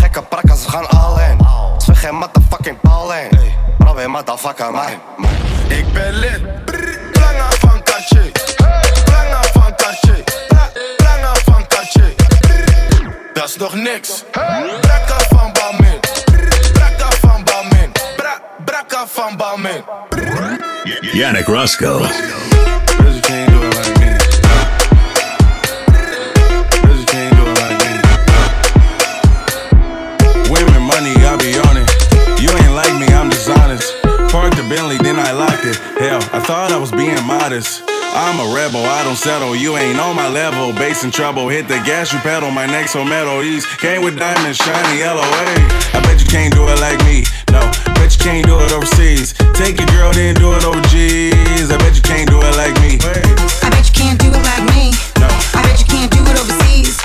Gekke 0.00 0.22
prakkas, 0.22 0.66
gaan 0.66 0.88
alleen. 0.88 1.38
Ze 1.78 1.94
geen 1.94 2.14
motherfucking 2.14 2.80
Paulijn. 2.80 3.28
Probeer 3.78 4.10
motherfucker 4.10 4.72
mij. 4.72 4.98
Ik 5.68 5.92
ben 5.92 6.12
lid. 6.12 6.91
Dat 13.42 13.50
is 13.50 13.56
nog 13.56 13.74
niks? 13.74 14.24
Brakka 14.80 15.18
van 15.28 15.52
Balmain. 15.52 16.00
Brakka 16.72 17.10
van 17.20 17.44
Balmain. 17.44 17.92
Bra 18.16 18.40
Brakka 18.64 19.06
van 19.06 19.36
Balmain. 19.36 19.84
Yannick 21.00 21.46
Roscoe. 21.46 21.98
Cause 21.98 23.14
you 23.14 23.20
can't 23.20 23.50
do 23.50 23.62
it 23.62 23.74
like 23.74 23.98
me. 23.98 24.16
Cause 26.82 26.98
you 26.98 27.04
can't 27.04 27.36
do 27.36 27.42
it 27.42 27.58
like 27.62 27.78
me. 27.82 27.90
Women, 30.50 30.82
money, 30.82 31.14
I 31.26 31.36
be 31.36 31.58
on 31.68 31.76
it. 31.76 31.90
You 32.40 32.50
ain't 32.50 32.74
like 32.74 32.94
me, 32.98 33.06
I'm 33.14 33.28
dishonest. 33.28 34.02
Parked 34.30 34.56
the 34.56 34.62
Bentley, 34.68 34.98
then 34.98 35.18
I 35.18 35.32
locked 35.32 35.64
it. 35.64 35.76
Hell, 35.98 36.22
I 36.32 36.40
thought 36.40 36.70
I 36.70 36.76
was 36.76 36.92
being 36.92 37.26
modest. 37.26 37.91
I'm 38.14 38.38
a 38.40 38.54
rebel, 38.54 38.84
I 38.84 39.04
don't 39.04 39.16
settle. 39.16 39.56
You 39.56 39.76
ain't 39.76 39.98
on 39.98 40.14
my 40.14 40.28
level. 40.28 40.72
Bass 40.72 41.02
in 41.02 41.10
trouble, 41.10 41.48
hit 41.48 41.66
the 41.66 41.80
gas, 41.84 42.12
you 42.12 42.18
pedal. 42.20 42.50
My 42.50 42.66
neck 42.66 42.88
so 42.88 43.04
metal. 43.04 43.40
These 43.40 43.64
came 43.76 44.04
with 44.04 44.18
diamonds, 44.18 44.58
shiny 44.58 44.98
yellow. 44.98 45.22
Hey, 45.22 45.64
I 45.96 46.00
bet 46.04 46.20
you 46.20 46.28
can't 46.28 46.52
do 46.52 46.62
it 46.68 46.78
like 46.80 47.00
me. 47.04 47.24
No, 47.50 47.60
bet 47.96 48.12
you 48.12 48.20
can't 48.20 48.46
do 48.46 48.60
it 48.60 48.72
overseas. 48.72 49.32
Take 49.54 49.80
your 49.80 49.88
girl, 49.88 50.12
then 50.12 50.34
do 50.34 50.52
it 50.52 50.64
over 50.64 50.80
G's. 50.92 51.70
I 51.72 51.78
bet 51.78 51.96
you 51.96 52.02
can't 52.02 52.28
do 52.28 52.38
it 52.38 52.56
like 52.56 52.76
me. 52.80 53.00
I 53.00 53.70
bet 53.70 53.88
you 53.88 53.94
can't 53.94 54.20
do 54.20 54.28
it 54.28 54.44
like 54.44 54.64
me. 54.76 54.92
No. 55.18 55.28
I 55.56 55.62
bet 55.64 55.80
you 55.80 55.86
can't 55.86 56.12
do 56.12 56.20
it 56.20 56.38
overseas. 56.38 57.01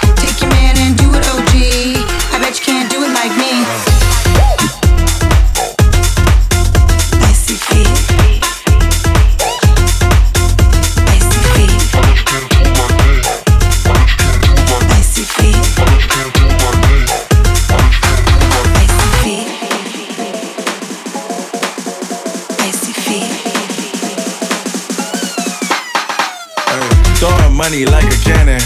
Money 27.67 27.83
like 27.83 28.07
a 28.07 28.19
cannon. 28.23 28.61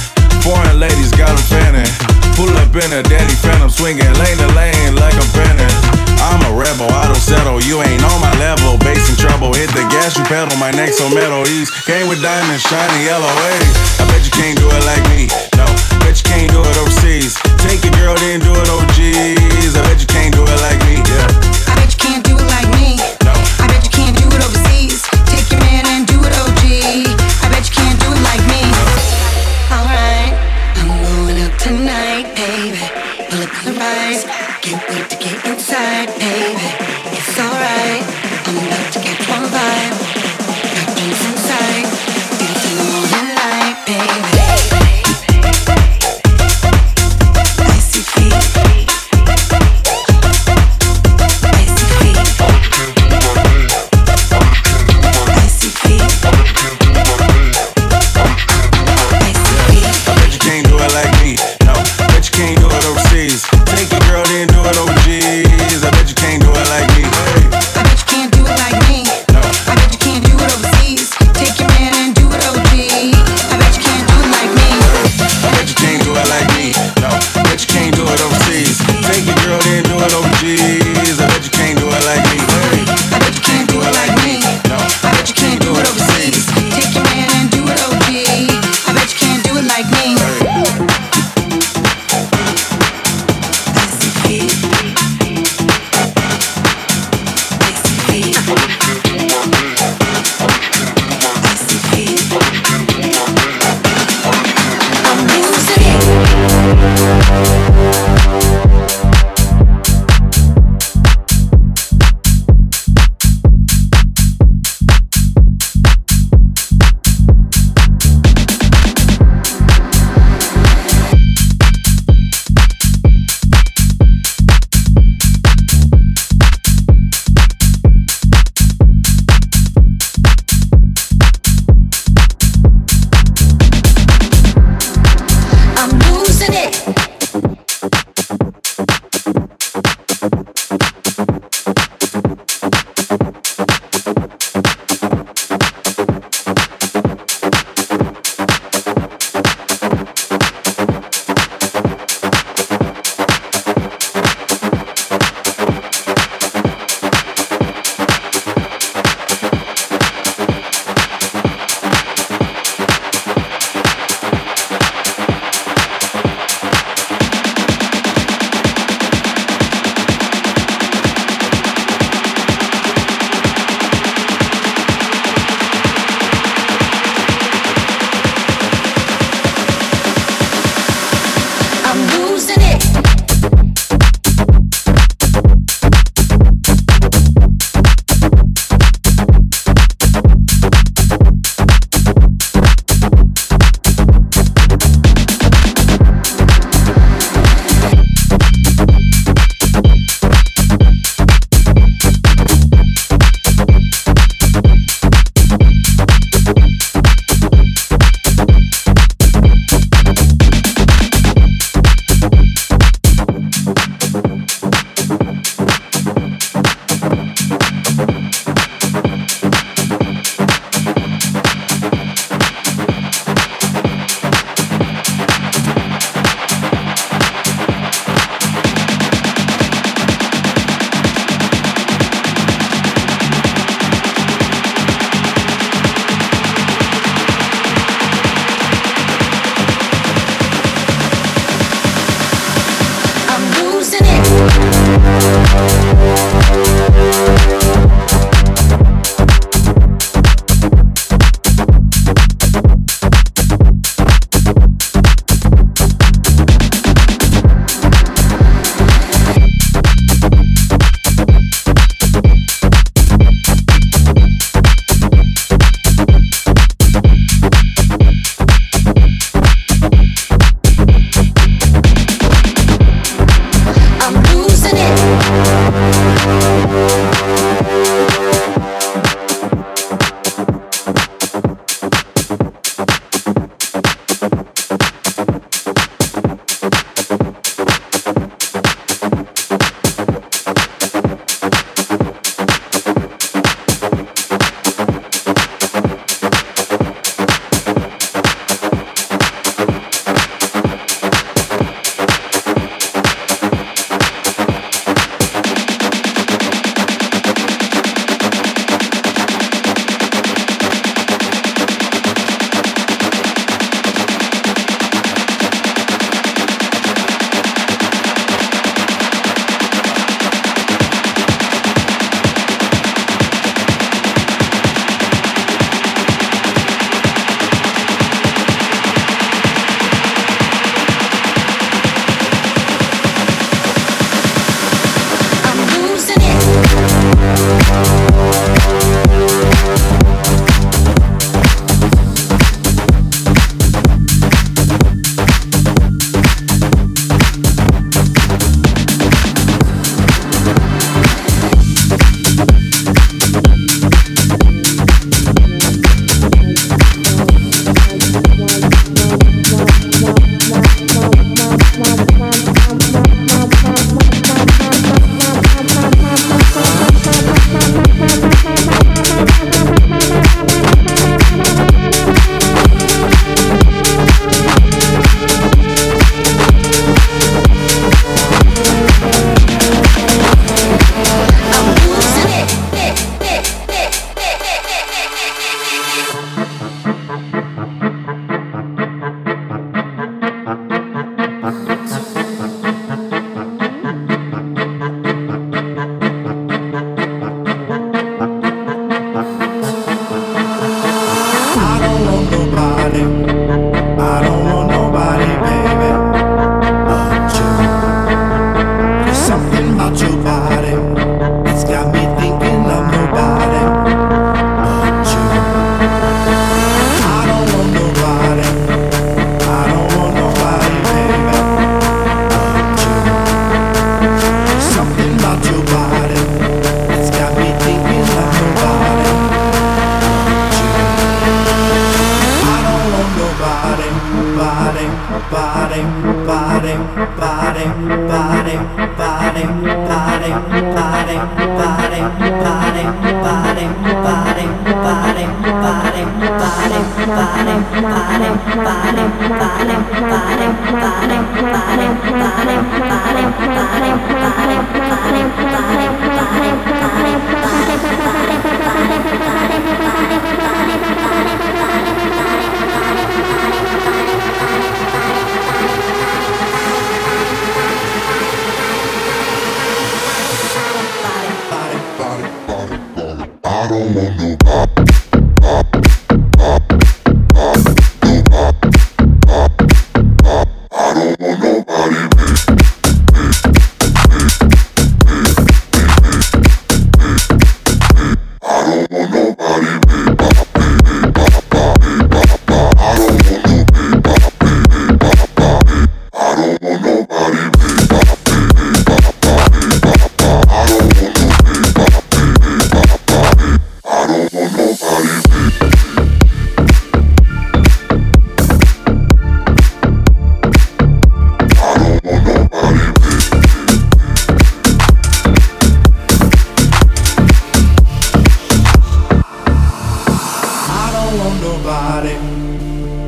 Foreign 0.45 0.77
ladies 0.79 1.09
got 1.17 1.25
got 1.25 1.33
'em 1.33 1.45
fanning. 1.49 1.91
Pull 2.37 2.53
up 2.61 2.69
in 2.75 2.89
a 2.93 3.01
daddy 3.01 3.33
phantom, 3.41 3.69
swinging 3.69 4.13
lane 4.21 4.37
to 4.37 4.47
lane 4.53 4.93
like 4.95 5.17
a 5.17 5.25
pennant. 5.33 5.73
I'm 6.21 6.41
a 6.49 6.53
rebel, 6.53 6.85
I 7.01 7.07
don't 7.09 7.25
settle. 7.31 7.59
You 7.61 7.81
ain't 7.81 8.03
on 8.03 8.21
my 8.21 8.33
level. 8.37 8.77
Bass 8.77 9.09
in 9.09 9.15
trouble, 9.15 9.53
hit 9.53 9.73
the 9.73 9.85
gas, 9.89 10.17
you 10.17 10.23
pedal. 10.25 10.55
My 10.57 10.69
neck 10.69 10.93
so 10.93 11.09
metal. 11.09 11.41
East 11.47 11.73
came 11.89 12.07
with 12.09 12.21
diamonds, 12.21 12.61
shiny 12.61 13.05
yellow. 13.09 13.33
Hey, 13.49 13.65
I 14.01 14.03
bet 14.05 14.21
you 14.27 14.33
can't 14.41 14.57
do 14.59 14.67
it 14.69 14.83
like 14.85 15.03
me. 15.09 15.21
No, 15.57 15.65
bet 16.05 16.15
you 16.19 16.25
can't 16.33 16.51
do 16.51 16.61
it 16.61 16.77
overseas. 16.77 17.33
Take 17.65 17.81
your 17.83 17.93
girl, 17.97 18.15
then 18.21 18.39
do 18.39 18.53
it 18.53 18.69
OGs. 18.69 19.73
I 19.79 19.81
bet 19.87 19.99
you 19.99 20.09
can't 20.15 20.33
do 20.33 20.43
it 20.45 20.59
like 20.61 20.79
me. 20.85 21.00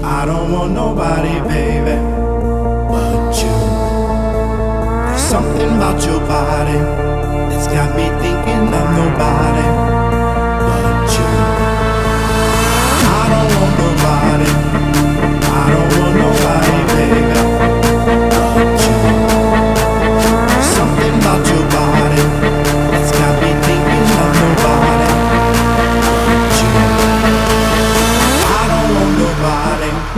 I 0.05 0.25
don't 0.25 0.51
want 0.51 0.73
nobody, 0.73 1.39
baby, 1.47 1.95
but 2.91 3.31
you. 3.41 3.55
There's 5.07 5.21
something 5.21 5.69
about 5.77 6.03
your 6.05 6.19
body 6.27 6.77
that's 7.49 7.67
got 7.67 7.95
me 7.95 8.03
thinking 8.21 8.67
of 8.67 8.87
nobody 8.99 9.67
but 10.67 11.07
you. 11.15 11.29
I 13.15 13.23
don't 13.31 13.51
want 13.57 13.73
nobody. 13.83 14.51
I 15.47 15.65
don't 15.71 15.91
want 15.99 16.15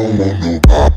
on 0.00 0.16
your 0.16 0.60
body. 0.60 0.89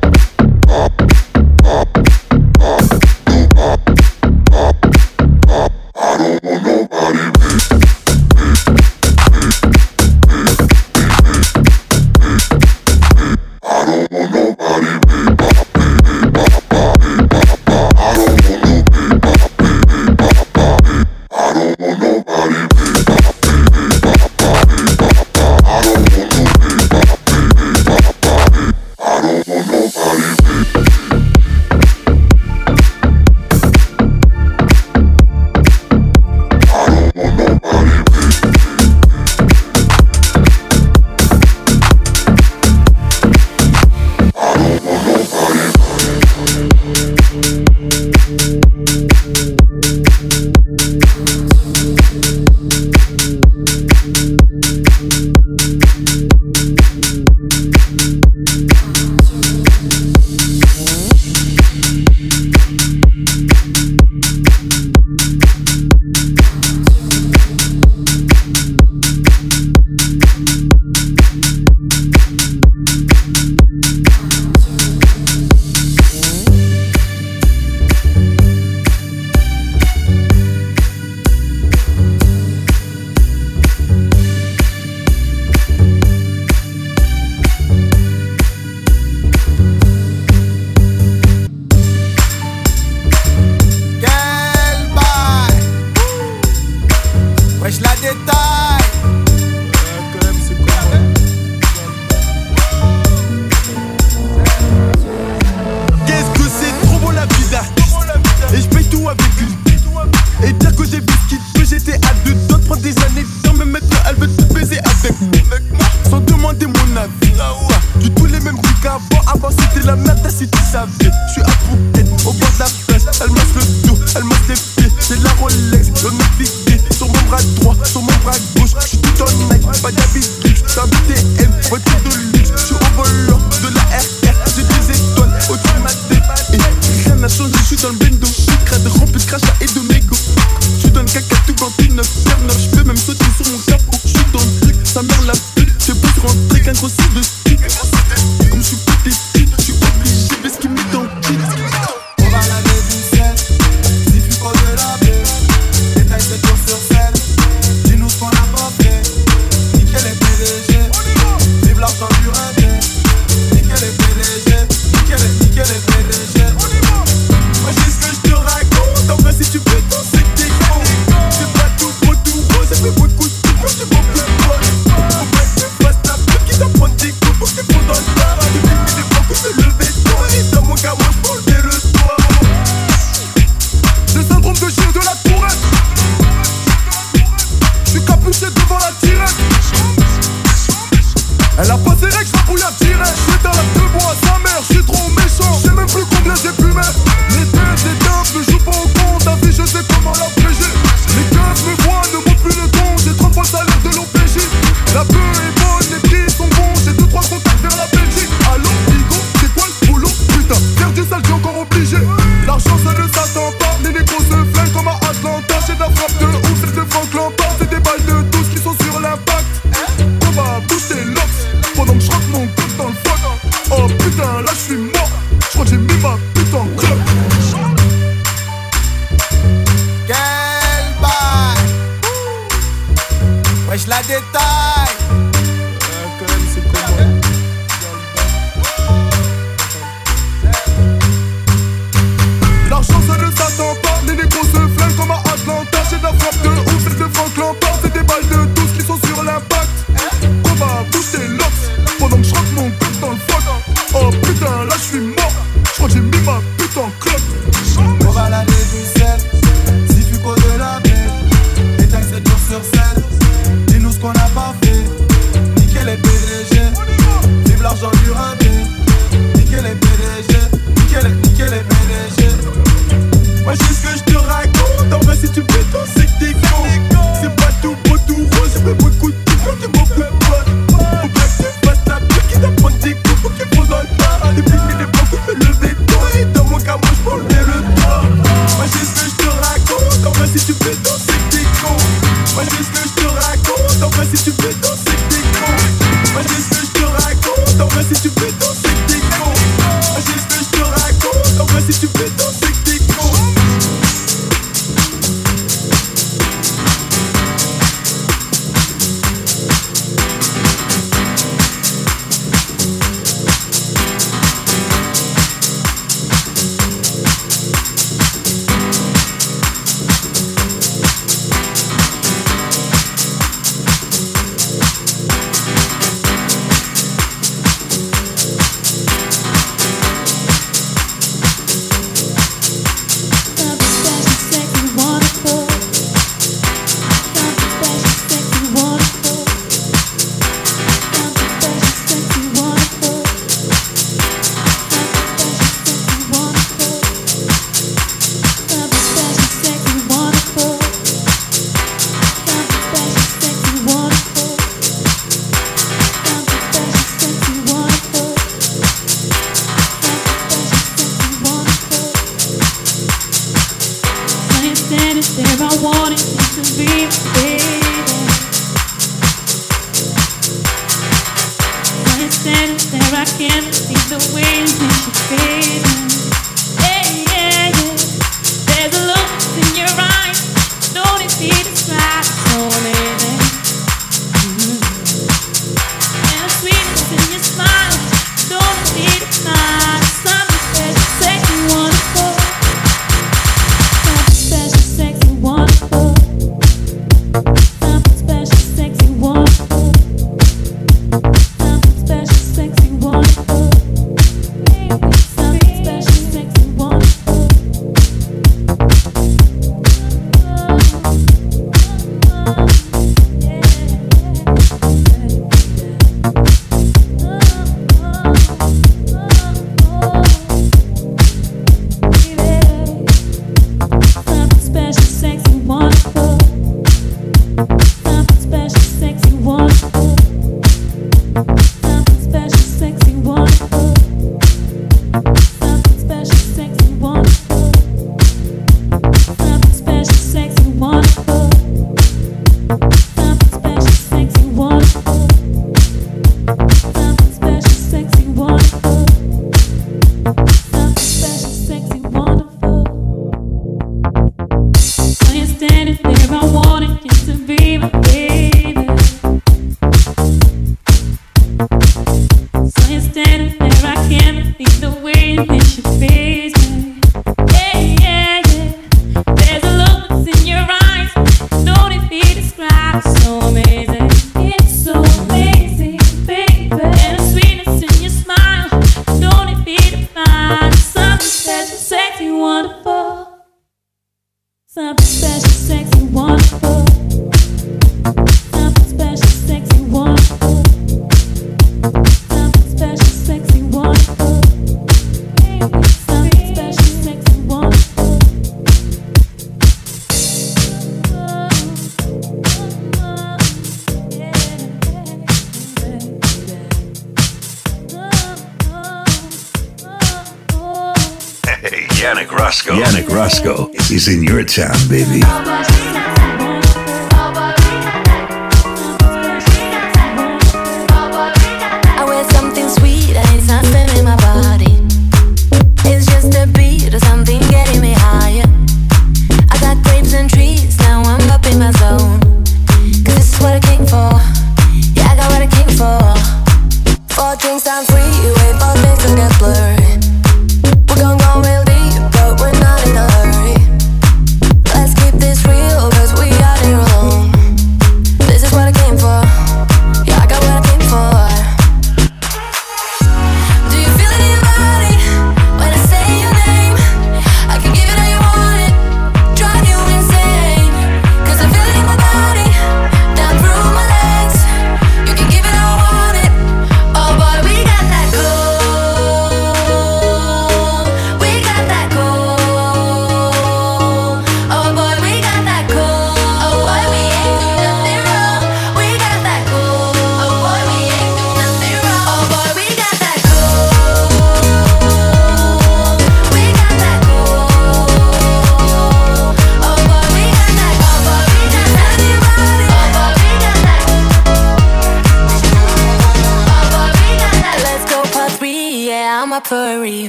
In 514.38 514.68
baby. 514.68 514.93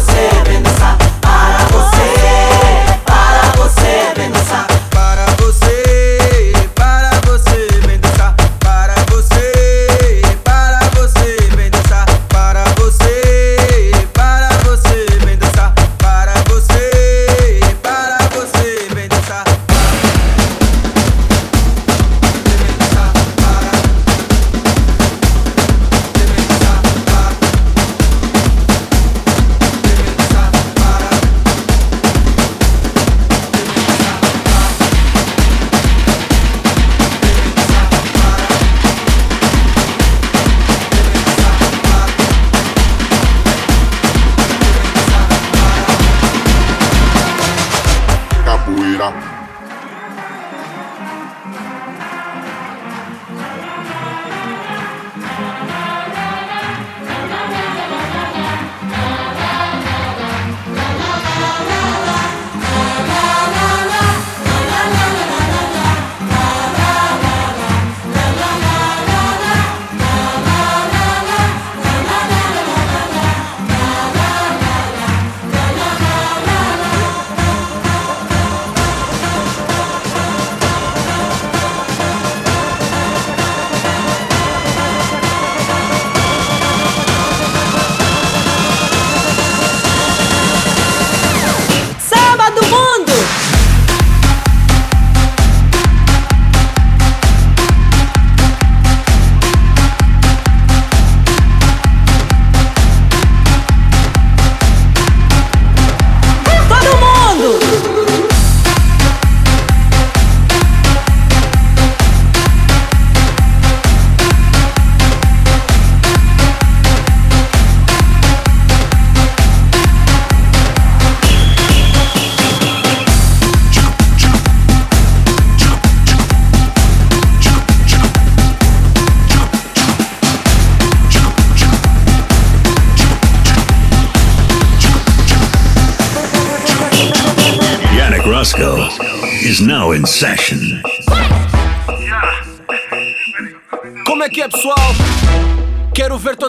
Sam 0.00 0.46
in 0.46 0.62
the 0.62 0.70
side. 0.78 0.97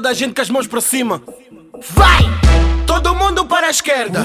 A 0.10 0.14
gente 0.14 0.34
com 0.34 0.42
as 0.42 0.50
mãos 0.50 0.66
para 0.66 0.82
cima. 0.82 1.22
Vai! 1.92 2.24
Todo 2.88 3.14
mundo 3.14 3.46
para 3.46 3.68
a 3.68 3.70
esquerda, 3.70 4.24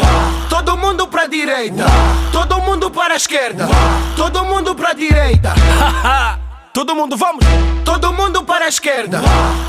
todo 0.48 0.78
mundo 0.78 1.06
para 1.06 1.22
a 1.22 1.26
direita, 1.26 1.84
todo 2.32 2.58
mundo 2.62 2.90
para 2.90 3.12
a 3.12 3.16
esquerda, 3.18 3.68
todo 4.16 4.44
mundo 4.46 4.74
para 4.74 4.90
a 4.90 4.94
direita. 4.94 5.54
Todo 6.72 6.94
mundo, 6.94 7.16
vamos! 7.16 7.44
Todo 7.84 8.12
mundo 8.14 8.42
para 8.44 8.64
a 8.64 8.68
esquerda, 8.68 9.20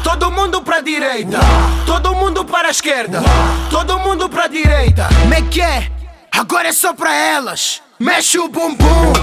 todo 0.03 0.31
mundo 0.31 0.61
para 0.63 0.77
a 0.77 0.81
direita, 0.81 1.39
todo 1.85 2.15
mundo 2.15 2.45
para 2.45 2.69
a 2.69 2.71
esquerda, 2.71 3.21
todo 3.69 3.99
mundo 3.99 4.29
para 4.29 4.45
a 4.45 4.47
direita. 4.47 5.09
Me 5.27 5.41
que 5.43 5.61
é? 5.61 5.91
Agora 6.31 6.69
é 6.69 6.73
só 6.73 6.93
para 6.93 7.13
elas. 7.13 7.81
Mexe 7.99 8.39
o 8.39 8.47
bumbum, 8.47 9.13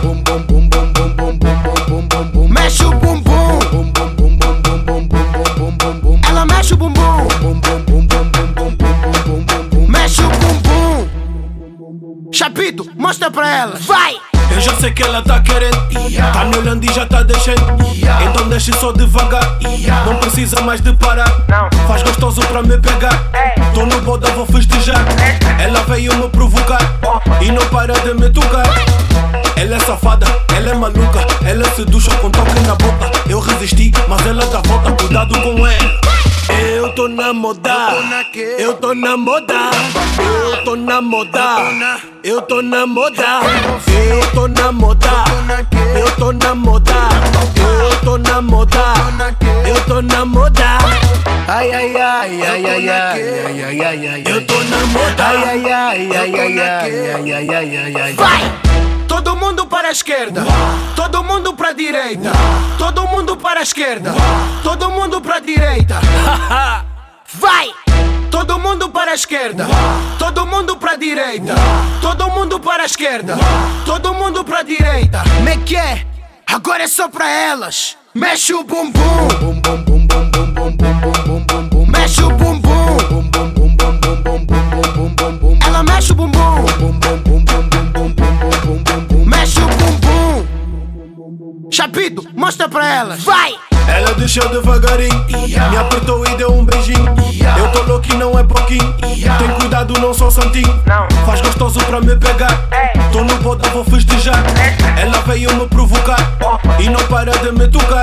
mexe 2.48 2.84
o 2.84 2.90
bumbum, 2.90 3.01
mexe 6.62 6.74
o 6.74 6.76
bumbum, 6.76 7.26
mexe 9.88 10.22
o 10.22 10.28
bumbum. 10.28 11.08
Chapito, 12.32 12.88
mostra 12.96 13.28
pra 13.32 13.48
ela, 13.50 13.76
vai! 13.80 14.14
Eu 14.48 14.60
já 14.60 14.72
sei 14.76 14.92
que 14.92 15.02
ela 15.02 15.22
tá 15.22 15.40
querendo. 15.40 15.76
Tá 16.32 16.44
me 16.44 16.56
olhando 16.58 16.84
e 16.84 16.94
já 16.94 17.04
tá 17.04 17.24
deixando. 17.24 17.62
Então 18.28 18.48
deixe 18.48 18.72
só 18.74 18.92
devagar. 18.92 19.58
Não 20.06 20.16
precisa 20.18 20.60
mais 20.60 20.80
de 20.80 20.92
parar. 20.92 21.28
Faz 21.88 22.02
gostoso 22.04 22.40
pra 22.42 22.62
me 22.62 22.78
pegar. 22.78 23.24
Tô 23.74 23.84
no 23.84 24.00
boda, 24.02 24.30
vou 24.30 24.46
festejar. 24.46 25.04
Ela 25.58 25.80
veio 25.80 26.14
me 26.16 26.28
provocar. 26.28 26.78
E 27.40 27.50
não 27.50 27.66
para 27.70 27.94
de 27.94 28.14
me 28.14 28.30
tocar. 28.30 28.62
Ela 29.56 29.76
é 29.76 29.80
safada, 29.80 30.26
ela 30.54 30.70
é 30.70 30.74
maluca. 30.74 31.26
Ela 31.44 31.68
seduz 31.74 32.04
só 32.04 32.14
com 32.16 32.30
toque 32.30 32.60
na 32.60 32.76
boca. 32.76 33.10
Eu 33.28 33.40
resisti, 33.40 33.90
mas 34.06 34.24
ela 34.26 34.46
dá 34.46 34.60
volta. 34.60 34.92
Cuidado 34.92 35.34
com 35.40 35.66
ela 35.66 36.31
eu 36.48 36.92
tô 36.94 37.08
na 37.08 37.32
moda, 37.32 37.88
eu 38.58 38.74
tô 38.74 38.94
na 38.94 39.16
moda, 39.16 39.70
eu 40.18 40.64
tô 40.64 40.76
na 40.76 41.00
moda, 41.00 41.58
eu 42.24 42.42
tô 42.42 42.62
na 42.62 42.86
moda, 42.86 43.40
eu 43.94 44.30
tô 44.32 44.48
na 44.48 44.72
moda, 44.72 45.24
eu 45.96 46.10
tô 46.16 46.32
na 46.32 46.54
moda, 46.54 47.08
eu 47.90 48.00
tô 48.04 48.18
na 48.18 48.42
moda, 48.42 48.94
eu 49.66 49.84
tô 49.86 50.02
na 50.02 50.24
moda. 50.24 50.78
Ai 51.48 51.70
ai 51.72 51.96
ai 51.96 52.42
ai 52.42 52.66
ai 52.66 52.88
ai 52.88 52.88
ai 52.88 53.62
ai 53.62 53.80
ai 53.82 54.08
ai 54.08 54.22
Eu 54.26 54.46
tô 54.46 54.54
na 54.62 54.86
moda. 54.86 55.26
Ai 55.26 55.44
ai 55.44 55.72
ai 55.72 56.16
ai 56.16 56.40
ai 56.40 56.58
ai 56.58 57.32
ai 57.32 57.50
ai 57.50 57.76
ai 57.76 58.00
ai 58.00 58.12
Vai! 58.14 58.91
Todo 59.22 59.36
mundo 59.36 59.68
para 59.68 59.88
a 59.88 59.92
esquerda, 59.92 60.42
todo 60.96 61.22
mundo 61.22 61.54
para 61.54 61.68
a 61.68 61.72
direita, 61.72 62.32
todo 62.76 63.06
mundo 63.06 63.36
para 63.36 63.60
a 63.60 63.62
esquerda, 63.62 64.12
todo 64.64 64.90
mundo 64.90 65.20
para 65.20 65.36
a 65.36 65.40
direita. 65.40 66.00
Vai! 67.34 67.70
Todo 68.32 68.58
mundo 68.58 68.90
para 68.90 69.12
a 69.12 69.14
esquerda, 69.14 69.64
todo 70.18 70.44
mundo 70.44 70.76
para 70.76 70.92
a 70.92 70.96
direita, 70.96 71.54
todo 72.00 72.30
mundo 72.30 72.58
para 72.58 72.82
a 72.82 72.86
esquerda, 72.86 73.38
todo 73.86 74.12
mundo 74.12 74.42
para 74.42 74.58
a 74.58 74.62
direita. 74.64 75.22
Me 75.44 75.56
que 75.58 75.76
é? 75.76 76.04
Agora 76.44 76.82
é 76.82 76.88
só 76.88 77.08
para 77.08 77.30
elas. 77.30 77.96
Mexe 78.14 78.52
o 78.52 78.64
bumbum, 78.64 79.00
mexe 81.86 82.22
o 82.24 82.30
bumbum, 82.30 83.18
ela 85.64 85.82
mexe 85.84 86.10
o 86.10 86.16
bumbum, 86.16 87.51
mexe 89.52 89.60
o 89.60 89.66
bumbum. 89.76 90.46
Chapito, 91.70 92.26
mostra 92.34 92.68
pra 92.68 92.86
ela, 92.86 93.16
vai! 93.16 93.54
Ela 93.88 94.14
desceu 94.14 94.48
devagarinho, 94.48 95.26
me 95.28 95.76
apertou 95.76 96.24
e 96.26 96.36
deu 96.36 96.52
um 96.52 96.64
beijinho. 96.64 97.04
Eu 97.58 97.68
tô 97.72 97.82
louco 97.82 98.06
e 98.12 98.16
não 98.16 98.38
é 98.38 98.44
pouquinho. 98.44 98.94
Tem 98.98 99.48
cuidado, 99.58 99.94
não 99.94 100.14
sou 100.14 100.30
santinho. 100.30 100.82
Faz 101.26 101.40
gostoso 101.40 101.80
pra 101.86 102.00
me 102.00 102.16
pegar. 102.16 102.68
Tô 103.12 103.24
no 103.24 103.36
boda, 103.38 103.68
vou 103.70 103.84
festejar. 103.84 104.42
Ela 104.96 105.20
veio 105.22 105.52
me 105.54 105.66
provocar 105.66 106.36
e 106.78 106.88
não 106.88 107.02
para 107.06 107.32
de 107.38 107.50
me 107.52 107.68
tocar. 107.68 108.02